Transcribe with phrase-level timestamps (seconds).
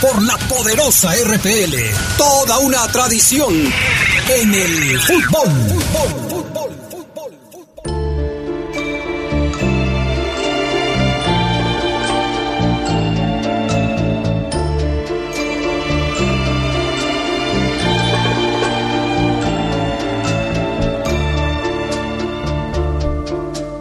[0.00, 1.76] por la poderosa RPL.
[2.16, 3.52] Toda una tradición
[4.28, 5.48] en el fútbol.
[5.68, 7.92] fútbol, fútbol, fútbol, fútbol.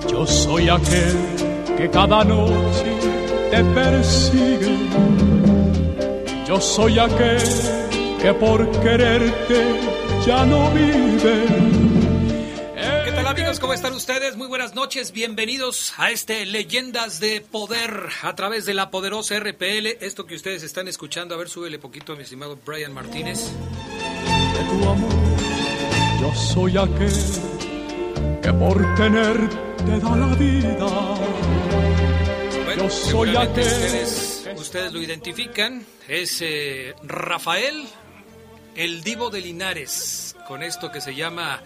[0.10, 1.18] Yo soy aquel
[1.78, 2.98] que cada noche
[3.52, 5.43] te persigue.
[6.48, 7.42] Yo soy aquel
[8.22, 9.80] que por quererte
[10.26, 11.46] ya no vive.
[13.06, 13.60] ¿Qué tal amigos?
[13.60, 14.36] ¿Cómo están ustedes?
[14.36, 15.12] Muy buenas noches.
[15.14, 19.98] Bienvenidos a este Leyendas de Poder a través de la poderosa RPL.
[20.02, 23.40] Esto que ustedes están escuchando, a ver, súbele poquito, mi estimado Brian Martínez.
[23.50, 25.12] de tu amor.
[26.22, 30.88] Yo soy aquel que por tenerte da la vida.
[32.66, 34.08] Bueno, Yo soy aquel
[34.64, 35.86] ustedes, lo identifican.
[36.08, 37.86] Es eh, Rafael,
[38.76, 41.62] el divo de Linares, con esto que se llama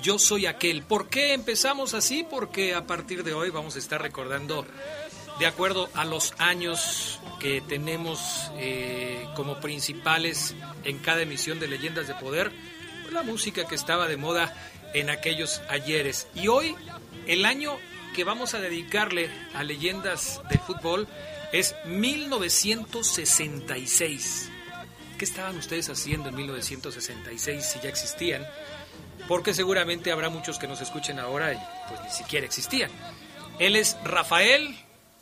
[0.00, 0.82] Yo soy aquel.
[0.82, 2.24] ¿Por qué empezamos así?
[2.28, 4.64] Porque a partir de hoy vamos a estar recordando,
[5.40, 12.06] de acuerdo a los años que tenemos eh, como principales en cada emisión de Leyendas
[12.06, 12.52] de Poder,
[13.10, 14.54] la música que estaba de moda
[14.94, 16.28] en aquellos ayeres.
[16.36, 16.76] Y hoy,
[17.26, 17.76] el año
[18.16, 21.06] que vamos a dedicarle a leyendas del fútbol
[21.52, 24.50] es 1966.
[25.18, 28.46] ¿Qué estaban ustedes haciendo en 1966 si ya existían?
[29.28, 31.58] Porque seguramente habrá muchos que nos escuchen ahora y
[31.90, 32.90] pues ni siquiera existían.
[33.58, 34.74] Él es Rafael,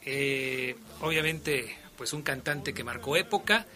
[0.02, 3.66] eh, obviamente pues un cantante que marcó época.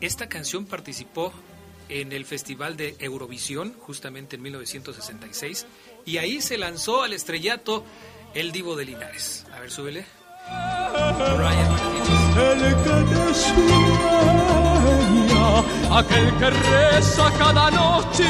[0.00, 1.32] Esta canción participó
[1.88, 5.66] en el Festival de Eurovisión justamente en 1966
[6.04, 7.84] y ahí se lanzó al estrellato
[8.34, 9.46] el Divo de Linares.
[9.54, 10.04] A ver, súbele.
[10.46, 12.08] Brian Martínez.
[12.36, 14.38] El que te sueña,
[15.98, 18.24] aquel que reza cada noche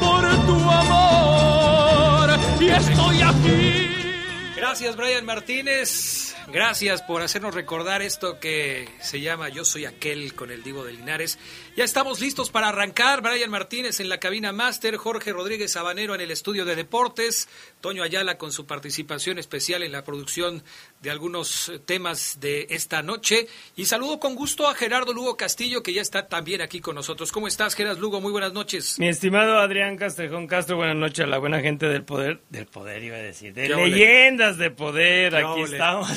[0.00, 2.30] por tu amor.
[2.60, 3.88] Y estoy aquí.
[4.56, 6.21] Gracias, Brian Martínez.
[6.48, 10.92] Gracias por hacernos recordar esto que se llama Yo soy aquel con el Divo de
[10.92, 11.38] Linares.
[11.76, 13.22] Ya estamos listos para arrancar.
[13.22, 17.48] Brian Martínez en la cabina máster, Jorge Rodríguez Sabanero en el estudio de deportes,
[17.80, 20.62] Toño Ayala con su participación especial en la producción
[21.02, 23.48] de algunos temas de esta noche.
[23.76, 27.32] Y saludo con gusto a Gerardo Lugo Castillo, que ya está también aquí con nosotros.
[27.32, 28.20] ¿Cómo estás, Gerardo Lugo?
[28.20, 28.98] Muy buenas noches.
[28.98, 33.02] Mi estimado Adrián Castrejón Castro, buenas noches a la buena gente del poder, del poder
[33.02, 35.72] iba a decir, de leyendas de poder, ¿Qué aquí ole?
[35.72, 36.08] estamos.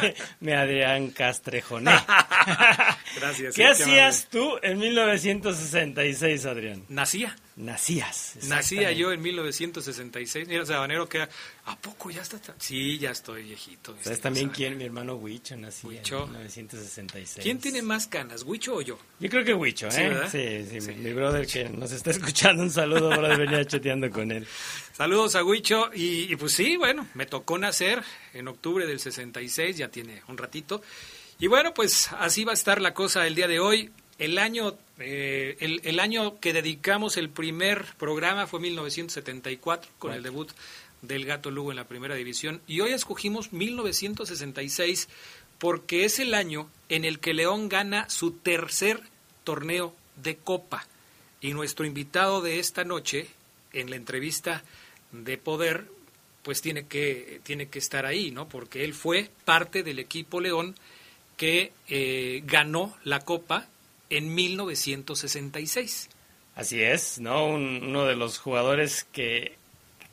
[0.40, 1.90] Mi Adrián Castrejoné.
[3.16, 6.84] Gracias, ¿Qué qué hacías tú en 1966, Adrián?
[6.88, 7.34] Nacía.
[7.56, 8.36] Nacías.
[8.48, 10.48] Nacía yo en 1966.
[10.48, 12.38] Mira, Sabanero, que ¿a poco ya está?
[12.58, 13.96] Sí, ya estoy viejito.
[14.02, 14.56] ¿Sabes también Sabanero.
[14.56, 14.78] quién?
[14.78, 16.24] Mi hermano Huicho nacía Huicho.
[16.24, 17.42] en 1966.
[17.44, 18.98] ¿Quién tiene más canas, Huicho o yo?
[19.20, 20.20] Yo creo que Huicho, ¿eh?
[20.30, 20.38] Sí.
[20.38, 24.10] Sí, sí, Sí, mi, mi brother que nos está escuchando, un saludo, brother, venía chateando
[24.10, 24.46] con él.
[24.92, 25.90] Saludos a Huicho.
[25.94, 30.36] Y, y pues sí, bueno, me tocó nacer en octubre del 66, ya tiene un
[30.38, 30.82] ratito.
[31.38, 33.90] Y bueno, pues así va a estar la cosa el día de hoy.
[34.18, 40.22] El año, eh, el, el año que dedicamos el primer programa fue 1974, con el
[40.22, 40.50] debut
[41.02, 42.60] del Gato Lugo en la primera división.
[42.66, 45.08] Y hoy escogimos 1966
[45.58, 49.00] porque es el año en el que León gana su tercer
[49.44, 50.86] torneo de Copa.
[51.40, 53.28] Y nuestro invitado de esta noche,
[53.72, 54.64] en la entrevista
[55.12, 55.86] de Poder,
[56.42, 58.48] pues tiene que, tiene que estar ahí, ¿no?
[58.48, 60.74] Porque él fue parte del equipo León
[61.36, 63.66] que eh, ganó la Copa
[64.16, 66.08] en 1966.
[66.56, 67.46] Así es, ¿no?
[67.46, 69.56] Un- uno de los jugadores que,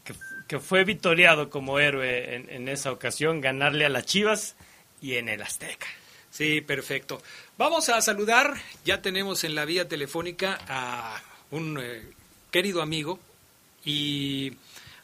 [0.03, 0.13] que,
[0.47, 4.55] que fue victoriado como héroe en, en esa ocasión, ganarle a las Chivas
[5.01, 5.87] y en el Azteca.
[6.31, 7.21] Sí, perfecto.
[7.57, 8.55] Vamos a saludar,
[8.85, 11.21] ya tenemos en la vía telefónica a
[11.51, 12.01] un eh,
[12.49, 13.19] querido amigo
[13.85, 14.53] y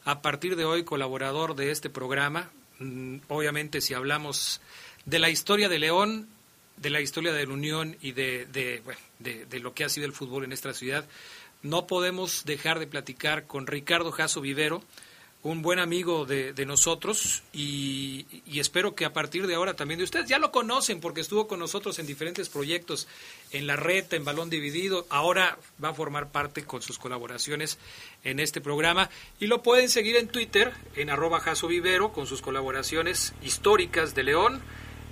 [0.06, 2.50] a partir de hoy colaborador de este programa.
[2.80, 4.62] Mm, Obviamente si hablamos
[5.06, 6.30] de la historia de León,
[6.78, 9.90] de la historia de la Unión y de, de, bueno, de- de lo que ha
[9.90, 11.06] sido el fútbol en nuestra ciudad,
[11.64, 14.84] no podemos dejar de platicar con Ricardo Jasso Vivero,
[15.44, 18.26] un buen amigo de, nosotros y,
[18.60, 21.60] espero que a partir de ahora también de ustedes, ya lo conocen porque estuvo con
[21.60, 23.08] nosotros en diferentes proyectos,
[23.52, 27.78] en la red, en balón dividido, ahora va a formar parte con sus colaboraciones
[28.24, 29.10] en este programa
[29.40, 34.24] y lo pueden seguir en Twitter, en arroba Jaso Vivero, con sus colaboraciones históricas de
[34.24, 34.62] León.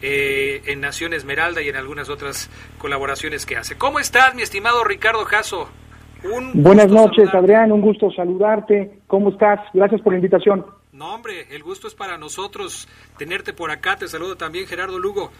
[0.07, 3.75] Eh, en Nación Esmeralda y en algunas otras colaboraciones que hace.
[3.75, 5.67] ¿Cómo estás, mi estimado Ricardo Jasso?
[6.53, 8.99] Buenas noches, Adrián, un gusto saludarte.
[9.07, 9.61] ¿Cómo estás?
[9.73, 10.63] Gracias por la invitación.
[10.91, 12.87] No, hombre, el gusto es para nosotros
[13.17, 13.95] tenerte por acá.
[13.95, 15.31] Te saludo también, Gerardo Lugo.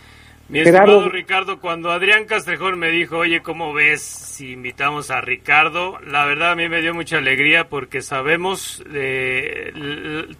[0.48, 5.98] Mi estimado Ricardo, cuando Adrián Castrejón me dijo, oye, ¿cómo ves si invitamos a Ricardo?
[6.06, 9.74] La verdad a mí me dio mucha alegría porque sabemos de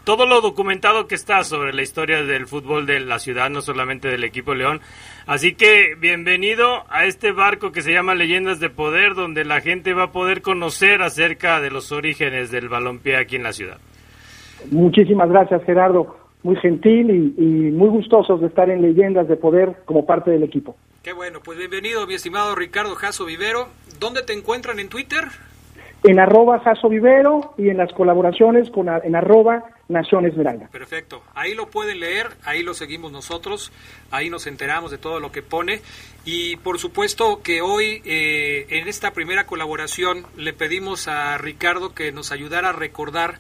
[0.04, 4.08] todo lo documentado que está sobre la historia del fútbol de la ciudad, no solamente
[4.08, 4.80] del equipo León.
[5.26, 9.96] Así que bienvenido a este barco que se llama Leyendas de Poder, donde la gente
[9.96, 13.80] va a poder conocer acerca de los orígenes del balompié aquí en la ciudad.
[14.70, 20.06] Muchísimas gracias, Gerardo muy gentil y, muy gustosos de estar en Leyendas de Poder como
[20.06, 20.78] parte del equipo.
[21.02, 23.68] Qué bueno, pues bienvenido mi estimado Ricardo Jasso Vivero.
[24.00, 25.24] ¿Dónde te encuentran en Twitter?
[26.04, 30.68] En arroba Jaso Vivero y en las colaboraciones con en arroba Nación Esmeralda.
[30.72, 33.72] Perfecto, ahí lo pueden leer, ahí lo seguimos nosotros,
[34.12, 35.82] ahí nos enteramos de todo lo que pone
[36.26, 42.12] y por supuesto que hoy eh, en esta primera colaboración le pedimos a Ricardo que
[42.12, 43.40] nos ayudara a recordar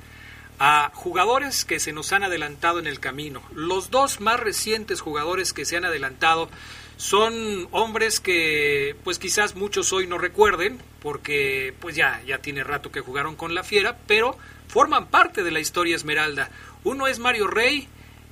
[0.60, 3.42] a jugadores que se nos han adelantado en el camino.
[3.54, 6.50] Los dos más recientes jugadores que se han adelantado
[6.98, 7.34] son
[7.72, 13.02] hombres que pues quizás muchos hoy no recuerden porque pues ya ya tiene rato que
[13.02, 14.38] jugaron con la Fiera, pero
[14.68, 16.50] forman parte de la historia Esmeralda.
[16.84, 17.88] Uno es Mario Rey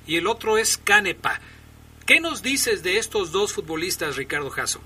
[0.06, 1.40] y el otro es Canepa.
[2.06, 4.80] ¿Qué nos dices de estos dos futbolistas, Ricardo Jasso?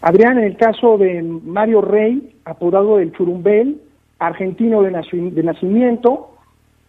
[0.00, 3.80] Adrián, en el caso de Mario Rey, apodado el Churumbel,
[4.18, 6.35] argentino de nacimiento,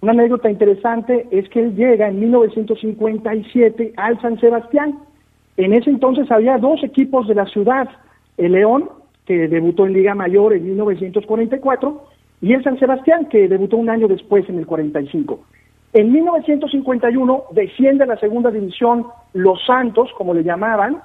[0.02, 5.00] una anécdota interesante es que él llega en 1957 al San Sebastián.
[5.58, 7.90] En ese entonces había dos equipos de la ciudad,
[8.38, 8.90] el León,
[9.26, 12.06] que debutó en Liga Mayor en 1944,
[12.42, 15.40] y el San Sebastián, que debutó un año después en el 45.
[15.94, 21.02] En 1951 desciende a la segunda división Los Santos, como le llamaban,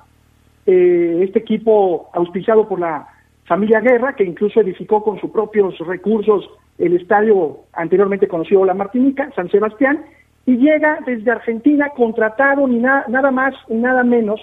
[0.66, 3.08] eh, este equipo auspiciado por la
[3.46, 6.48] familia Guerra, que incluso edificó con sus propios recursos
[6.82, 10.04] el estadio anteriormente conocido La Martinica, San Sebastián,
[10.46, 14.40] y llega desde Argentina contratado ni nada más y nada menos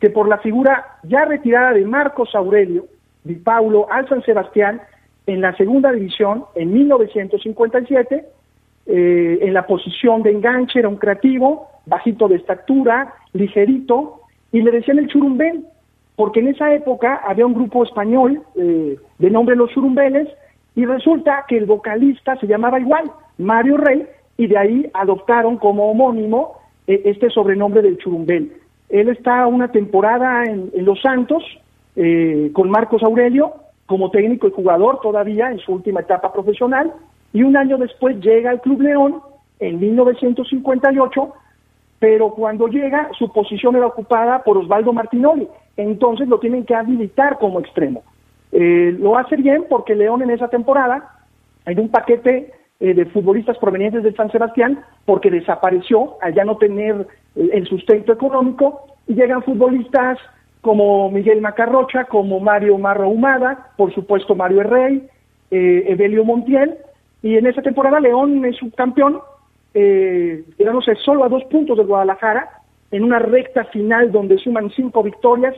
[0.00, 2.86] que por la figura ya retirada de Marcos Aurelio
[3.24, 4.80] Di Paulo al San Sebastián
[5.26, 8.24] en la segunda división en 1957,
[8.86, 14.70] eh, en la posición de enganche, era un creativo, bajito de estatura, ligerito, y le
[14.70, 15.66] decían el churumbel,
[16.16, 20.28] porque en esa época había un grupo español eh, de nombre Los Churumbeles,
[20.74, 25.90] y resulta que el vocalista se llamaba igual, Mario Rey, y de ahí adoptaron como
[25.90, 28.52] homónimo eh, este sobrenombre del Churumbel.
[28.88, 31.42] Él está una temporada en, Los Santos
[31.96, 33.54] eh, con Marcos Aurelio
[33.86, 36.92] como técnico y jugador todavía en su última etapa profesional
[37.32, 39.20] y un año después llega al Club León
[39.60, 41.32] en 1958,
[41.98, 47.38] pero cuando llega su posición era ocupada por Osvaldo Martinoli, entonces lo tienen que habilitar
[47.38, 48.02] como extremo.
[48.52, 51.10] Eh, lo hace bien porque León en esa temporada,
[51.64, 56.58] hay un paquete eh, de futbolistas provenientes de San Sebastián, porque desapareció al ya no
[56.58, 60.18] tener eh, el sustento económico, y llegan futbolistas
[60.60, 65.08] como Miguel Macarrocha, como Mario Marro Humada, por supuesto Mario Herrey,
[65.50, 66.76] Evelio Montiel,
[67.20, 69.18] y en esa temporada León es subcampeón,
[69.74, 70.44] eh,
[71.04, 72.48] solo a dos puntos de Guadalajara,
[72.90, 75.54] en una recta final donde suman cinco victorias,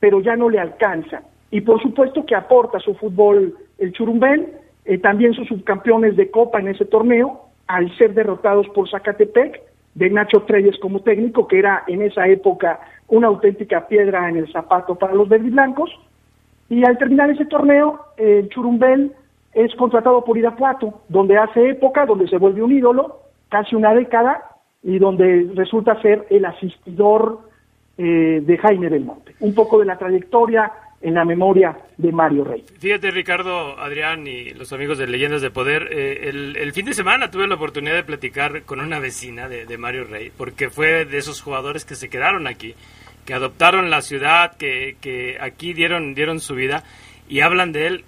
[0.00, 4.52] pero ya no le alcanza y por supuesto que aporta su fútbol el Churumbel,
[4.84, 9.60] eh, también sus subcampeones de Copa en ese torneo, al ser derrotados por Zacatepec,
[9.94, 14.52] de Nacho Treyes como técnico, que era en esa época una auténtica piedra en el
[14.52, 15.90] zapato para los verdiblancos,
[16.68, 19.12] y al terminar ese torneo, el Churumbel
[19.54, 24.44] es contratado por Irapuato, donde hace época, donde se vuelve un ídolo, casi una década,
[24.82, 27.40] y donde resulta ser el asistidor
[27.96, 29.34] eh, de Jaime del Monte.
[29.40, 32.64] Un poco de la trayectoria en la memoria de Mario Rey.
[32.78, 37.30] Fíjate Ricardo, Adrián y los amigos de Leyendas de Poder, eh, el, fin de semana
[37.30, 41.40] tuve la oportunidad de platicar con una vecina de, Mario Rey, porque fue de esos
[41.40, 42.74] jugadores que se quedaron aquí,
[43.24, 46.82] que adoptaron la ciudad, que, que aquí dieron, dieron su vida
[47.28, 48.04] y hablan de él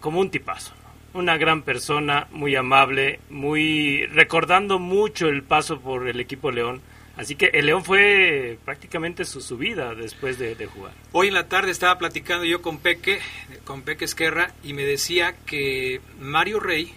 [0.00, 0.72] como un tipazo.
[1.12, 6.80] Una gran persona, muy amable, muy recordando mucho el paso por el equipo León
[7.16, 10.92] Así que el León fue prácticamente su subida después de, jugar.
[11.12, 13.20] Hoy en la tarde estaba platicando yo con Peque,
[13.64, 16.92] con Peque Esquerra, y me decía que Mario Rey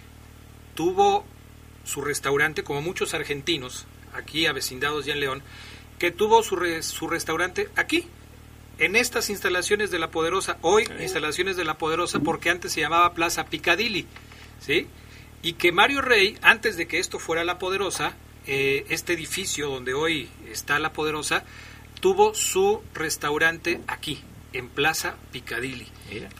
[0.74, 1.24] tuvo
[1.84, 5.42] su restaurante, como muchos argentinos, aquí avecindados ya en León,
[5.98, 8.06] que tuvo su, su restaurante aquí,
[8.78, 13.14] en estas instalaciones de La Poderosa, hoy instalaciones de La Poderosa, porque antes se llamaba
[13.14, 14.06] Plaza Picadilly,
[14.60, 14.86] ¿sí?
[15.42, 18.14] Y que Mario Rey, antes de que esto fuera La Poderosa,
[18.46, 21.44] eh, este edificio donde hoy está La Poderosa,
[22.00, 24.20] tuvo su restaurante aquí,
[24.52, 25.86] en Plaza Picadilly.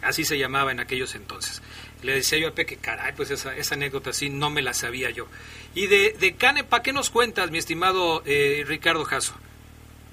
[0.03, 1.63] Así se llamaba en aquellos entonces.
[2.03, 5.11] Le decía yo a Peque, caray, pues esa, esa anécdota así no me la sabía
[5.11, 5.27] yo.
[5.75, 9.35] Y de, de Canepa, ¿qué nos cuentas, mi estimado eh, Ricardo Jasso?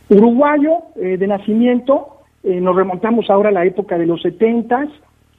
[0.10, 4.90] Uruguayo eh, de nacimiento, eh, nos remontamos ahora a la época de los setentas.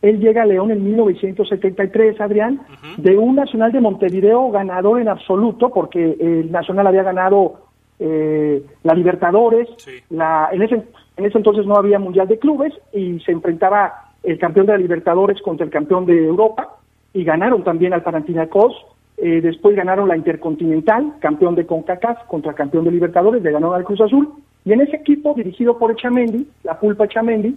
[0.01, 2.61] Él llega a León en 1973, Adrián,
[2.99, 8.95] de un Nacional de Montevideo ganador en absoluto, porque el Nacional había ganado eh, la
[8.95, 9.69] Libertadores,
[10.11, 10.75] la, en, ese,
[11.17, 14.79] en ese entonces no había Mundial de Clubes y se enfrentaba el campeón de la
[14.79, 16.77] Libertadores contra el campeón de Europa
[17.13, 18.75] y ganaron también al Panathinaikos.
[19.17, 23.85] Eh, después ganaron la Intercontinental, campeón de CONCACAF contra campeón de Libertadores, le ganaron al
[23.85, 24.29] Cruz Azul.
[24.69, 27.57] Y en ese equipo, dirigido por Echamendi, la pulpa Echamendi,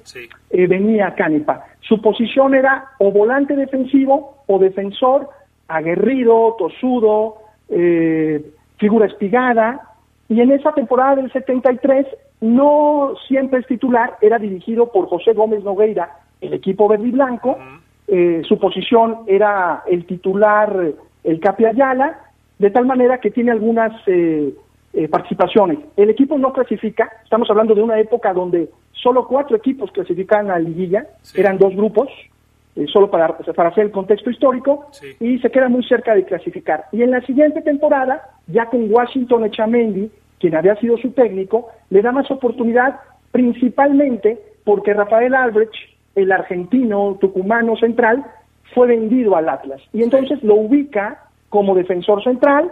[0.50, 1.66] eh, venía Canepa.
[1.82, 5.28] Su posición era o volante defensivo o defensor,
[5.68, 7.36] aguerrido, tosudo,
[7.68, 8.42] eh,
[8.78, 9.82] figura espigada,
[10.30, 12.08] y en esa temporada del 73
[12.40, 17.58] no siempre es titular, era dirigido por José Gómez Nogueira, el equipo verde y blanco.
[18.08, 20.94] Eh, su posición era el titular,
[21.26, 22.22] el Capi Ayala,
[22.58, 23.92] de tal manera que tiene algunas
[24.94, 25.80] eh, eh, participaciones.
[25.96, 30.60] El equipo no clasifica, estamos hablando de una época donde solo cuatro equipos clasifican a
[30.60, 31.06] liguilla,
[31.36, 32.10] eran dos grupos,
[32.88, 34.88] solo para, para hacer el contexto histórico,
[35.20, 36.86] y se queda muy cerca de clasificar.
[36.94, 42.02] Y en la siguiente temporada, ya con Washington Echamendi, quien había sido su técnico, le
[42.02, 43.00] da más oportunidad
[43.32, 45.74] principalmente porque Rafael Albrecht,
[46.16, 48.26] el argentino tucumano central,
[48.74, 52.72] fue vendido al Atlas y entonces lo ubica como defensor central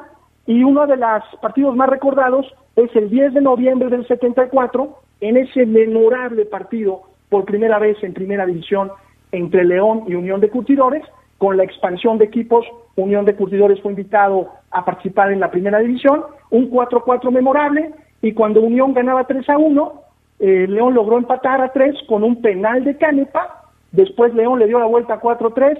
[0.49, 2.43] y uno de los partidos más recordados
[2.75, 8.15] es el 10 de noviembre del 74 en ese memorable partido por primera vez en
[8.15, 8.89] primera división
[9.31, 11.03] entre León y Unión de Curtidores.
[11.37, 12.65] Con la expansión de equipos,
[12.95, 17.91] Unión de Curtidores fue invitado a participar en la primera división, un 4-4 memorable,
[18.23, 20.01] y cuando Unión ganaba 3 a 1,
[20.39, 24.79] eh, León logró empatar a 3 con un penal de Canepa, después León le dio
[24.79, 25.77] la vuelta a 4-3,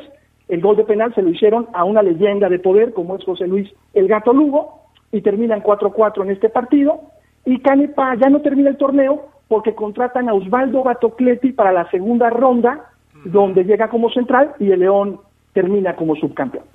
[0.50, 3.48] el gol de penal se lo hicieron a una leyenda de poder como es José
[3.48, 4.80] Luis El Gato Lugo,
[5.12, 7.02] y terminan 4-4 en este partido,
[7.46, 12.30] y Canepa ya no termina el torneo porque contratan a Osvaldo Batocleti para la segunda
[12.30, 12.92] ronda,
[13.26, 15.20] donde llega como central y el León
[15.54, 16.66] termina como subcampeón.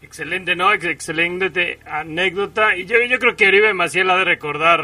[0.00, 0.72] Excelente, ¿no?
[0.72, 2.76] Excelente anécdota.
[2.76, 4.80] Y yo, yo creo que Oribe Maciel ha de recordar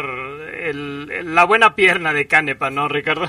[0.62, 3.26] el, la buena pierna de Canepa, ¿no, Ricardo?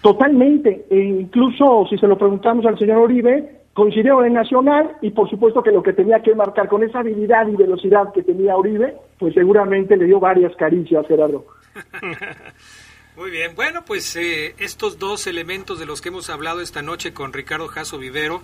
[0.00, 0.86] Totalmente.
[0.90, 5.62] E incluso si se lo preguntamos al señor Oribe, coincidió en Nacional y por supuesto
[5.62, 9.34] que lo que tenía que marcar con esa habilidad y velocidad que tenía Oribe, pues
[9.34, 11.44] seguramente le dio varias caricias, Gerardo.
[13.16, 17.12] Muy bien, bueno, pues eh, estos dos elementos de los que hemos hablado esta noche
[17.12, 18.40] con Ricardo Jasso Vivero,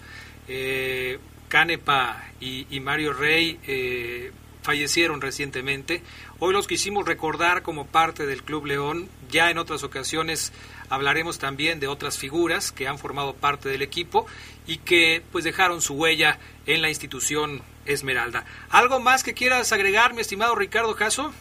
[0.49, 6.03] eh, Canepa y, Mario Rey eh, fallecieron recientemente.
[6.39, 9.09] Hoy los quisimos recordar como parte del Club León.
[9.31, 10.53] Ya en otras ocasiones
[10.89, 14.27] hablaremos también de otras figuras que han formado parte del equipo
[14.67, 18.45] y que pues dejaron su huella en la institución Esmeralda.
[18.71, 21.33] ¿Algo más que quieras agregar, mi estimado Ricardo Caso?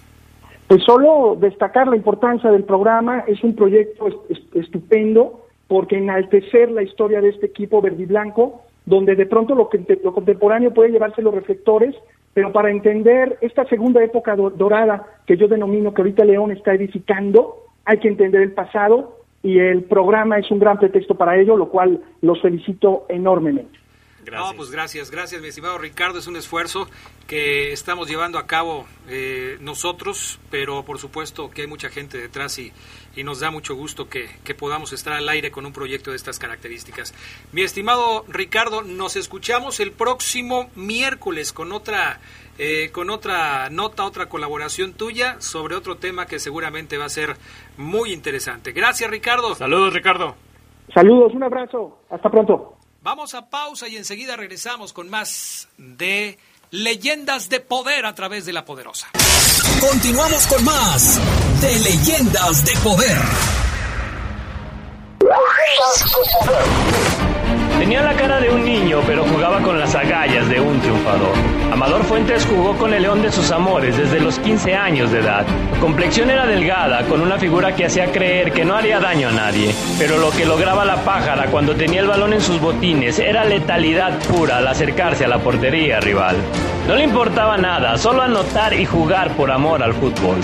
[0.67, 7.21] Pues solo destacar la importancia del programa, es un proyecto estupendo porque enaltecer la historia
[7.21, 9.69] de este equipo verde y blanco donde de pronto lo,
[10.03, 11.95] lo contemporáneo puede llevarse los reflectores,
[12.33, 17.65] pero para entender esta segunda época dorada que yo denomino que ahorita León está edificando,
[17.85, 21.69] hay que entender el pasado y el programa es un gran pretexto para ello, lo
[21.69, 23.80] cual los felicito enormemente.
[24.23, 24.53] Gracias.
[24.55, 26.87] pues gracias, gracias mi estimado Ricardo, es un esfuerzo
[27.27, 32.59] que estamos llevando a cabo eh, nosotros, pero por supuesto que hay mucha gente detrás
[32.59, 32.71] y,
[33.15, 36.17] y nos da mucho gusto que, que, podamos estar al aire con un proyecto de
[36.17, 37.13] estas características.
[37.51, 42.19] Mi estimado Ricardo, nos escuchamos el próximo miércoles con otra,
[42.57, 47.37] eh, con otra nota, otra colaboración tuya sobre otro tema que seguramente va a ser
[47.77, 48.71] muy interesante.
[48.71, 49.55] Gracias Ricardo.
[49.55, 50.35] Saludos Ricardo.
[50.93, 52.80] Saludos, un abrazo, hasta pronto.
[53.03, 56.37] Vamos a pausa y enseguida regresamos con más de
[56.69, 59.07] Leyendas de Poder a través de la Poderosa.
[59.79, 61.19] Continuamos con más
[61.61, 63.17] de Leyendas de Poder.
[67.81, 71.33] Tenía la cara de un niño, pero jugaba con las agallas de un triunfador.
[71.71, 75.47] Amador Fuentes jugó con el león de sus amores desde los 15 años de edad.
[75.79, 79.73] complexión era delgada, con una figura que hacía creer que no haría daño a nadie.
[79.97, 84.19] Pero lo que lograba la pájara cuando tenía el balón en sus botines era letalidad
[84.25, 86.35] pura al acercarse a la portería rival.
[86.87, 90.37] No le importaba nada, solo anotar y jugar por amor al fútbol.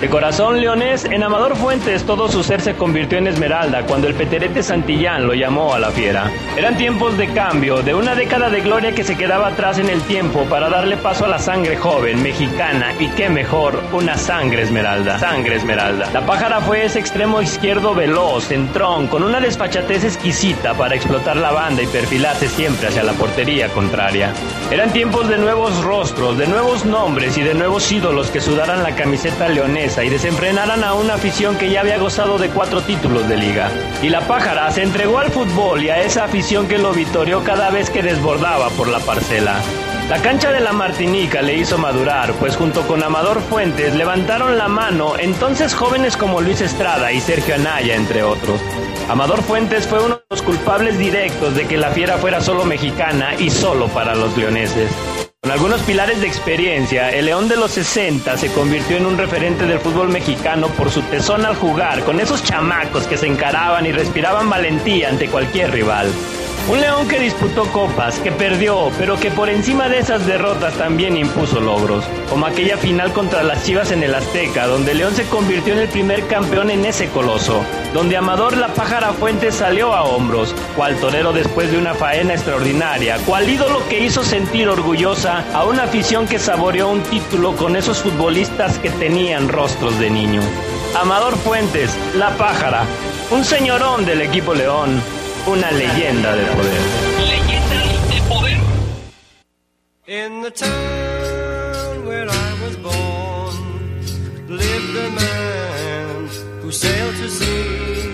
[0.00, 4.14] De corazón leonés, en Amador Fuentes todo su ser se convirtió en esmeralda cuando el
[4.14, 6.30] peterete Santillán lo llamó a la fiera.
[6.54, 10.02] Eran tiempos de cambio, de una década de gloria que se quedaba atrás en el
[10.02, 15.18] tiempo para darle paso a la sangre joven, mexicana y qué mejor, una sangre esmeralda.
[15.18, 16.10] Sangre esmeralda.
[16.12, 21.52] La pájara fue ese extremo izquierdo veloz, centrón, con una desfachatez exquisita para explotar la
[21.52, 24.34] banda y perfilarse siempre hacia la portería contraria.
[24.70, 28.94] Eran tiempos de nuevos rostros, de nuevos nombres y de nuevos ídolos que sudaran la
[28.94, 33.36] camiseta leonesa y desenfrenaran a una afición que ya había gozado de cuatro títulos de
[33.36, 33.70] liga.
[34.02, 37.70] Y la pájara se entregó al fútbol y a esa afición que lo vitorió cada
[37.70, 39.60] vez que desbordaba por la parcela.
[40.08, 44.66] La cancha de la Martinica le hizo madurar, pues junto con Amador Fuentes levantaron la
[44.66, 48.60] mano entonces jóvenes como Luis Estrada y Sergio Anaya, entre otros.
[49.08, 53.34] Amador Fuentes fue uno de los culpables directos de que la fiera fuera solo mexicana
[53.38, 54.90] y solo para los leoneses.
[55.46, 59.64] Con algunos pilares de experiencia, el León de los 60 se convirtió en un referente
[59.64, 63.92] del fútbol mexicano por su tesón al jugar, con esos chamacos que se encaraban y
[63.92, 66.10] respiraban valentía ante cualquier rival.
[66.68, 71.16] Un León que disputó copas, que perdió, pero que por encima de esas derrotas también
[71.16, 75.74] impuso logros, como aquella final contra las Chivas en el Azteca, donde León se convirtió
[75.74, 77.62] en el primer campeón en ese coloso,
[77.94, 83.18] donde Amador la Pájara Fuentes salió a hombros, cual torero después de una faena extraordinaria,
[83.18, 87.98] cual ídolo que hizo sentir orgullosa a una afición que saboreó un título con esos
[87.98, 90.42] futbolistas que tenían rostros de niño.
[91.00, 92.82] Amador Fuentes, la Pájara,
[93.30, 95.00] un señorón del equipo León,
[95.46, 96.80] una leyenda de poder.
[97.28, 98.58] Leyendas de poder.
[100.06, 103.96] In the town where I was born
[104.48, 106.28] lived a man
[106.62, 108.06] who sailed to sea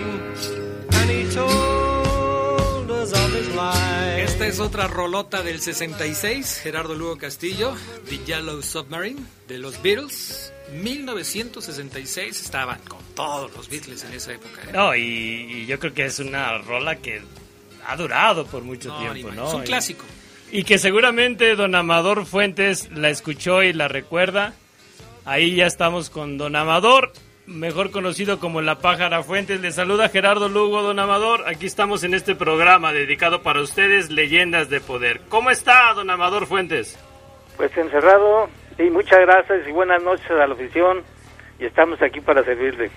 [0.91, 4.23] and he told us of his life.
[4.23, 7.75] Esta es otra rolota del 66, Gerardo Lugo Castillo,
[8.09, 10.53] The Yellow Submarine, de los Beatles.
[10.73, 14.63] 1966 estaban con todos los Beatles en esa época.
[14.67, 14.73] ¿eh?
[14.73, 17.23] No, y, y yo creo que es una rola que
[17.87, 19.49] ha durado por mucho No, tiempo, ¿no?
[19.49, 20.05] Es un Y- clásico.
[20.51, 24.53] Y que seguramente don Amador Fuentes la escuchó y la recuerda.
[25.25, 27.13] Ahí ya estamos con don Amador,
[27.47, 29.61] mejor conocido como la pájara Fuentes.
[29.63, 31.49] Le saluda Gerardo Lugo, don Amador.
[31.49, 35.23] Aquí estamos en este programa dedicado para ustedes, Leyendas de Poder.
[35.31, 36.99] ¿Cómo está, don Amador Fuentes?
[37.57, 41.03] Pues encerrado, y muchas gracias y buenas noches a la afición
[41.59, 42.91] y estamos aquí para servirle.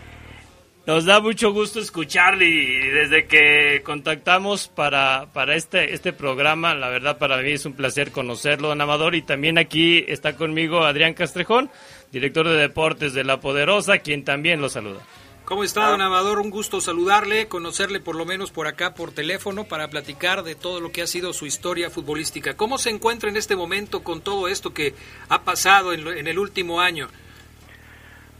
[0.86, 6.90] Nos da mucho gusto escucharle y desde que contactamos para, para este, este programa, la
[6.90, 11.16] verdad para mí es un placer conocerlo, don Amador, y también aquí está conmigo Adrián
[11.16, 11.72] Castrejón,
[12.12, 15.02] director de deportes de La Poderosa, quien también lo saluda.
[15.45, 16.39] ¿Cómo está, don Amador?
[16.39, 20.81] Un gusto saludarle, conocerle por lo menos por acá, por teléfono, para platicar de todo
[20.81, 22.58] lo que ha sido su historia futbolística.
[22.58, 24.95] ¿Cómo se encuentra en este momento con todo esto que
[25.29, 27.10] ha pasado en, en el último año?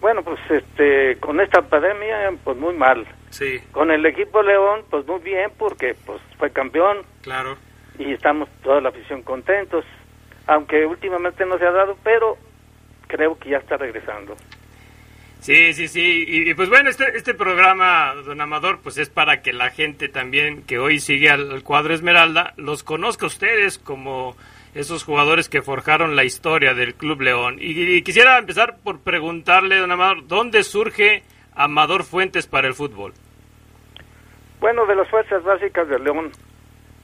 [0.02, 3.06] Bueno, pues este, con esta pandemia, pues muy mal.
[3.30, 7.58] Sí, Con el equipo León, pues muy bien porque pues fue campeón claro.
[8.00, 9.86] y estamos toda la afición contentos,
[10.48, 12.38] aunque últimamente no se ha dado, pero
[13.08, 14.36] creo que ya está regresando.
[15.46, 16.26] Sí, sí, sí.
[16.28, 20.64] Y, pues bueno, este, este programa, don Amador, pues es para que la gente también
[20.64, 24.36] que hoy sigue al, cuadro Esmeralda los conozca a ustedes como
[24.74, 27.58] esos jugadores que forjaron la historia del Club León.
[27.60, 31.22] Y, quisiera empezar por preguntarle, don Amador, ¿dónde surge
[31.54, 33.14] Amador Fuentes para el fútbol?
[34.60, 36.32] Bueno, de las fuerzas básicas del León,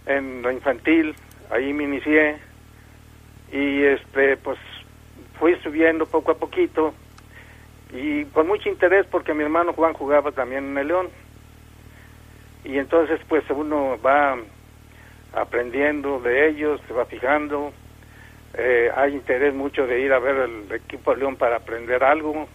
[0.07, 1.13] en la infantil,
[1.51, 2.37] ahí me inicié
[3.51, 4.57] y este, pues
[5.37, 6.95] fui subiendo poco a poquito
[7.93, 11.09] y con mucho interés porque mi hermano Juan jugaba también en el León.
[12.63, 14.37] Y entonces pues uno va
[15.33, 17.73] aprendiendo de ellos, se va fijando,
[18.53, 22.47] eh, hay interés mucho de ir a ver el equipo de León para aprender algo.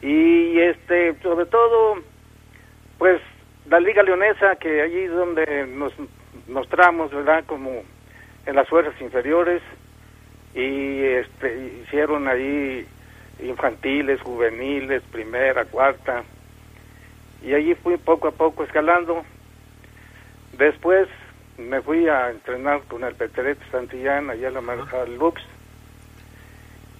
[0.00, 1.96] Y este sobre todo
[2.98, 3.20] pues
[3.68, 5.92] la liga leonesa que allí es donde nos
[6.48, 7.82] mostramos verdad como
[8.46, 9.62] en las fuerzas inferiores.
[10.54, 12.86] Y este hicieron ahí
[13.42, 16.22] infantiles juveniles primera cuarta.
[17.42, 19.24] Y allí fui poco a poco escalando.
[20.56, 21.08] Después
[21.58, 25.40] me fui a entrenar con el Peterete Santillán allá a la Mar- al Lux.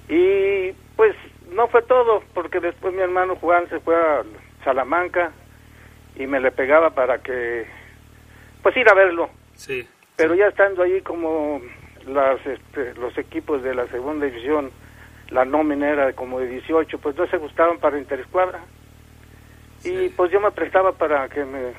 [0.08, 1.14] Y pues
[1.52, 4.22] no fue todo porque después mi hermano Juan se fue a
[4.64, 5.32] Salamanca
[6.16, 7.66] y me le pegaba para que
[8.62, 9.30] pues ir a verlo.
[9.54, 9.86] Sí.
[10.16, 11.60] pero ya estando ahí como
[12.06, 14.70] las, este, los equipos de la segunda división,
[15.30, 18.60] la nómina era como de 18, pues no se gustaban para interescuadra.
[19.84, 21.72] Y pues yo me prestaba para que me,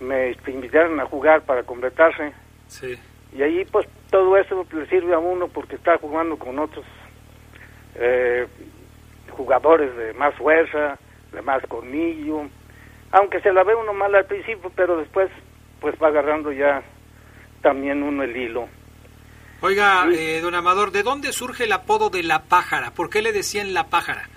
[0.00, 2.32] me este, invitaran a jugar para completarse.
[2.66, 2.98] Sí.
[3.32, 6.84] Y ahí pues todo eso le sirve a uno porque está jugando con otros
[7.94, 8.46] eh,
[9.30, 10.98] jugadores de más fuerza,
[11.32, 12.48] de más colmillo.
[13.12, 15.30] Aunque se la ve uno mal al principio, pero después
[15.80, 16.82] pues va agarrando ya
[17.60, 18.68] también uno el hilo.
[19.64, 22.90] Oiga, eh, don Amador, ¿de dónde surge el apodo de la pájara?
[22.90, 24.28] ¿Por qué le decían la pájara?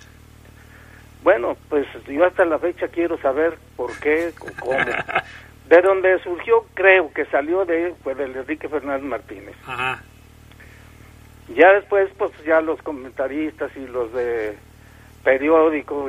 [1.23, 4.77] Bueno, pues yo hasta la fecha quiero saber por qué, cómo.
[5.67, 9.55] De donde surgió, creo que salió de, fue del Enrique Fernández Martínez.
[9.65, 10.03] Ajá.
[11.55, 14.55] Ya después, pues ya los comentaristas y los de
[15.23, 16.07] periódico,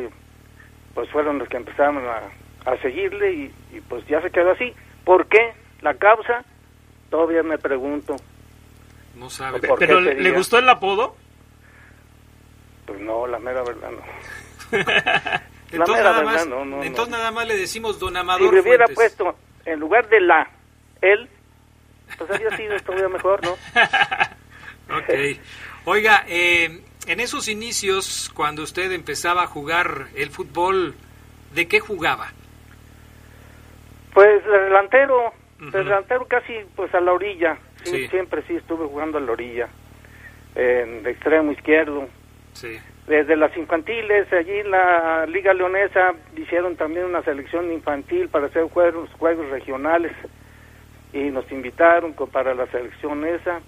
[0.92, 4.74] pues fueron los que empezaron a, a seguirle y, y, pues ya se quedó así.
[5.06, 5.54] ¿Por qué?
[5.80, 6.44] La causa,
[7.08, 8.16] todavía me pregunto.
[9.16, 9.60] No sabe.
[9.60, 11.16] ¿Por qué ¿Pero le gustó el apodo?
[12.86, 14.78] Pues no, la mera verdad no.
[15.72, 17.18] Entonces, mera nada verdad, más, no, no, entonces no.
[17.18, 18.94] nada más le decimos don Si Amador le hubiera Fuentes.
[19.16, 20.48] puesto en lugar de la,
[21.02, 21.28] él,
[22.16, 23.56] pues habría sido todavía mejor, ¿no?
[24.96, 25.40] Ok.
[25.86, 30.94] Oiga, eh, en esos inicios, cuando usted empezaba a jugar el fútbol,
[31.52, 32.32] ¿de qué jugaba?
[34.14, 37.58] Pues de delantero, de delantero casi pues a la orilla.
[37.86, 38.08] Sí, Sí.
[38.08, 39.68] Siempre sí estuve jugando a la orilla,
[40.54, 42.08] en extremo izquierdo.
[42.52, 42.78] Sí.
[43.06, 48.64] Desde las infantiles, allí en la Liga Leonesa hicieron también una selección infantil para hacer
[48.64, 50.12] juegos, juegos regionales
[51.12, 53.60] y nos invitaron para la selección esa,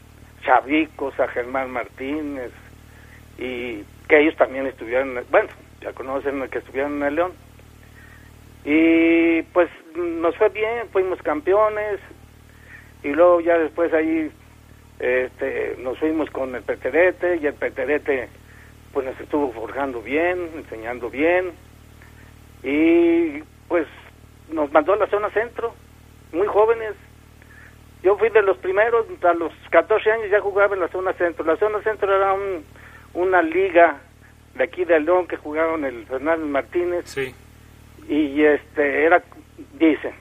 [0.45, 2.51] Chavicos, a Germán Martínez
[3.39, 5.49] y que ellos también estuvieron, en- bueno,
[5.81, 7.33] ya conocen que estuvieron en el León.
[8.65, 12.01] Y pues nos fue bien, fuimos campeones
[13.03, 14.31] y luego ya después ahí
[14.99, 18.29] este, nos fuimos con el Peterete y el Peterete
[18.93, 21.53] pues nos estuvo forjando bien, enseñando bien
[22.63, 23.87] y pues
[24.51, 25.75] nos mandó a la zona centro,
[26.33, 26.95] muy jóvenes.
[28.03, 31.45] Yo fui de los primeros, a los 14 años ya jugaba en la zona centro.
[31.45, 32.65] La zona centro era un-
[33.15, 34.01] una liga
[34.55, 37.35] de aquí de León que jugaban el Fernández Martínez Sí.
[38.09, 39.23] y este era
[39.75, 40.13] dicen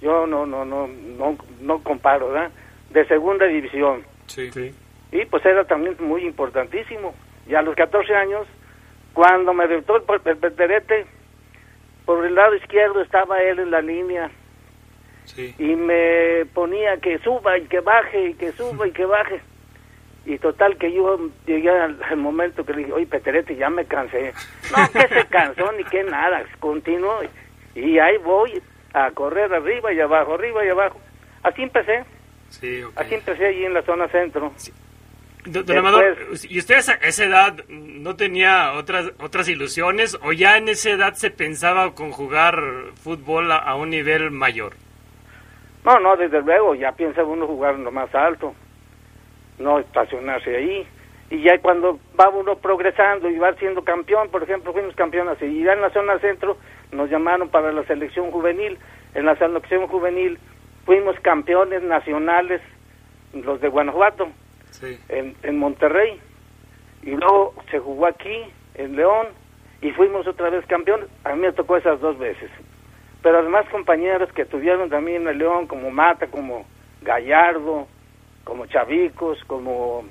[0.00, 2.50] yo no no no no no comparo ¿verdad?
[2.90, 4.48] de segunda división Sí.
[5.12, 7.14] y pues era también muy importantísimo
[7.48, 8.46] y a los 14 años
[9.12, 11.06] cuando me debutó el, el Peterete
[12.04, 14.30] por el lado izquierdo estaba él en la línea
[15.24, 15.54] Sí.
[15.58, 19.40] y me ponía que suba y que baje y que suba y que baje
[20.26, 23.84] y total que yo llegué al, al momento que le dije, oye Peterete, ya me
[23.86, 24.32] cansé.
[24.70, 27.20] No, que se cansó ni que nada, continuó
[27.74, 28.60] y ahí voy
[28.92, 31.00] a correr arriba y abajo, arriba y abajo.
[31.42, 32.04] Así empecé,
[32.48, 32.92] Sí, ok.
[32.96, 34.52] así empecé allí en la zona centro.
[35.46, 36.16] Don, don Amador,
[36.48, 40.90] ¿y usted a esa, esa edad no tenía otras otras ilusiones o ya en esa
[40.90, 42.60] edad se pensaba con jugar
[43.02, 44.74] fútbol a, a un nivel mayor?
[45.82, 48.54] No, no, desde luego, ya piensa uno jugar en lo más alto,
[49.58, 50.86] no estacionarse ahí.
[51.30, 55.62] Y ya cuando va uno progresando y va siendo campeón, por ejemplo, fuimos campeones y
[55.62, 56.56] ya en la zona centro
[56.90, 58.78] nos llamaron para la selección juvenil.
[59.14, 60.38] En la selección juvenil
[60.84, 62.60] fuimos campeones nacionales,
[63.32, 64.28] los de Guanajuato,
[64.70, 64.98] Sí.
[65.08, 66.20] en, en Monterrey.
[67.02, 69.28] Y luego se jugó aquí, en León,
[69.82, 71.08] y fuimos otra vez campeones.
[71.24, 72.50] A mí me tocó esas dos veces.
[73.22, 76.66] Pero además compañeros que tuvieron también en León, como Mata, como
[77.02, 77.86] Gallardo,
[78.44, 80.04] como Chavicos, como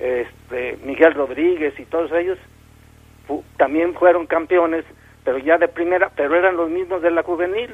[0.00, 2.38] este Miguel Rodríguez y todos ellos,
[3.26, 4.84] fu- también fueron campeones,
[5.24, 7.70] pero ya de primera, pero eran los mismos de la juvenil.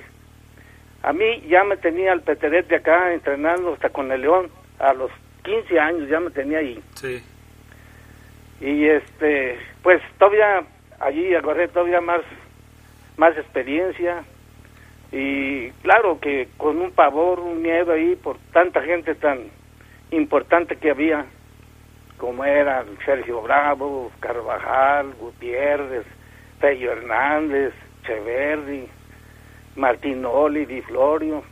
[1.03, 5.11] A mí ya me tenía el Peterete acá entrenando hasta con el León, a los
[5.45, 6.83] 15 años ya me tenía ahí.
[6.95, 7.23] Sí.
[8.61, 10.65] Y este, pues todavía
[10.99, 12.23] allí agarré todavía más,
[13.17, 14.25] más experiencia.
[15.13, 19.45] Y claro que con un pavor, un miedo ahí por tanta gente tan
[20.11, 21.27] importante que había,
[22.19, 26.07] como eran Sergio Bravo, Carvajal, Gutiérrez,
[26.61, 27.73] Pello Hernández,
[28.07, 28.89] Cheverri,
[29.77, 31.43] Martín Oli, Di Florio.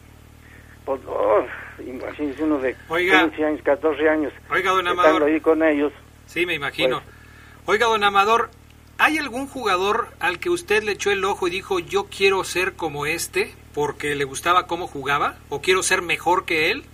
[0.85, 1.45] Pues, oh,
[1.87, 3.21] imagínense uno de Oiga.
[3.31, 5.25] 15 años, 14 años, Oiga, don Amador.
[5.25, 5.93] ahí con ellos.
[6.27, 7.01] Sí, me imagino.
[7.01, 7.15] Pues-
[7.67, 8.51] Oiga, don Amador,
[8.99, 12.75] ¿hay algún jugador al que usted le echó el ojo y dijo, yo quiero ser
[12.75, 15.37] como este porque le gustaba cómo jugaba?
[15.49, 16.85] ¿O quiero ser mejor que él?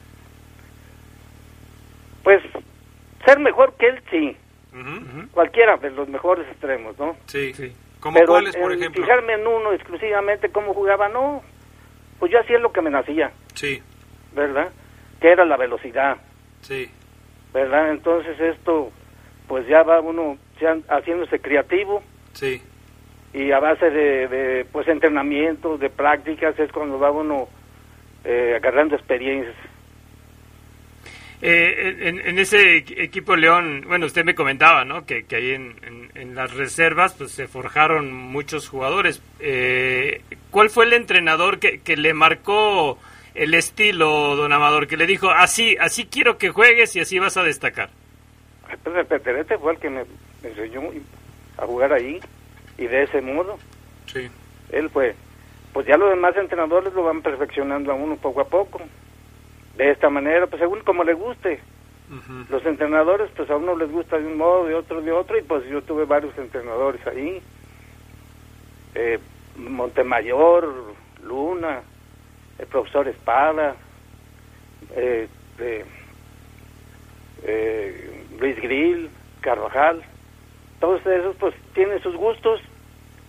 [2.22, 2.42] Pues
[3.30, 4.36] ser mejor que él, sí.
[5.32, 7.16] Cualquiera de los mejores extremos, ¿no?
[7.26, 7.52] Sí.
[7.54, 7.72] Sí.
[8.00, 9.02] ¿Cómo Pero cuáles, por en ejemplo?
[9.04, 11.42] fijarme en uno exclusivamente cómo jugaba, no.
[12.18, 13.30] Pues yo hacía lo que me nacía.
[13.54, 13.82] Sí.
[14.32, 14.70] ¿verdad?
[15.20, 16.16] Que era la velocidad,
[16.62, 16.88] Sí.
[17.52, 17.90] ¿verdad?
[17.90, 18.92] Entonces esto,
[19.48, 22.00] pues ya va uno ya haciéndose creativo
[22.32, 22.62] Sí.
[23.34, 27.48] y a base de, de, pues entrenamiento, de prácticas, es cuando va uno
[28.24, 29.56] eh, agarrando experiencias.
[31.42, 35.06] Eh, en, en ese equipo León, bueno, usted me comentaba, ¿no?
[35.06, 39.22] Que, que ahí en, en, en las reservas pues se forjaron muchos jugadores.
[39.38, 42.98] Eh, ¿Cuál fue el entrenador que, que le marcó
[43.34, 44.86] el estilo, don Amador?
[44.86, 47.88] Que le dijo, así, así quiero que juegues y así vas a destacar.
[48.84, 50.04] Pues el Peterete fue el que me,
[50.42, 50.82] me enseñó
[51.56, 52.20] a jugar ahí
[52.76, 53.58] y de ese modo.
[54.06, 54.28] Sí.
[54.72, 55.14] Él fue.
[55.72, 58.80] Pues ya los demás entrenadores lo van perfeccionando a uno poco a poco.
[59.80, 61.58] De esta manera, pues según como le guste.
[62.50, 65.42] Los entrenadores, pues a uno les gusta de un modo, de otro de otro, y
[65.42, 67.40] pues yo tuve varios entrenadores ahí.
[68.94, 69.18] Eh,
[69.56, 70.70] Montemayor,
[71.22, 71.80] Luna,
[72.58, 73.74] el profesor Espada,
[74.96, 75.28] eh,
[77.42, 79.08] eh, Luis Grill,
[79.40, 80.02] Carvajal,
[80.78, 82.60] todos esos pues tienen sus gustos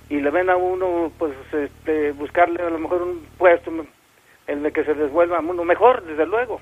[0.10, 3.72] y le ven a uno pues este, buscarle a lo mejor un puesto
[4.52, 6.62] en el que se les vuelva uno mejor, desde luego,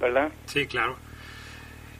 [0.00, 0.30] ¿verdad?
[0.46, 0.96] Sí, claro.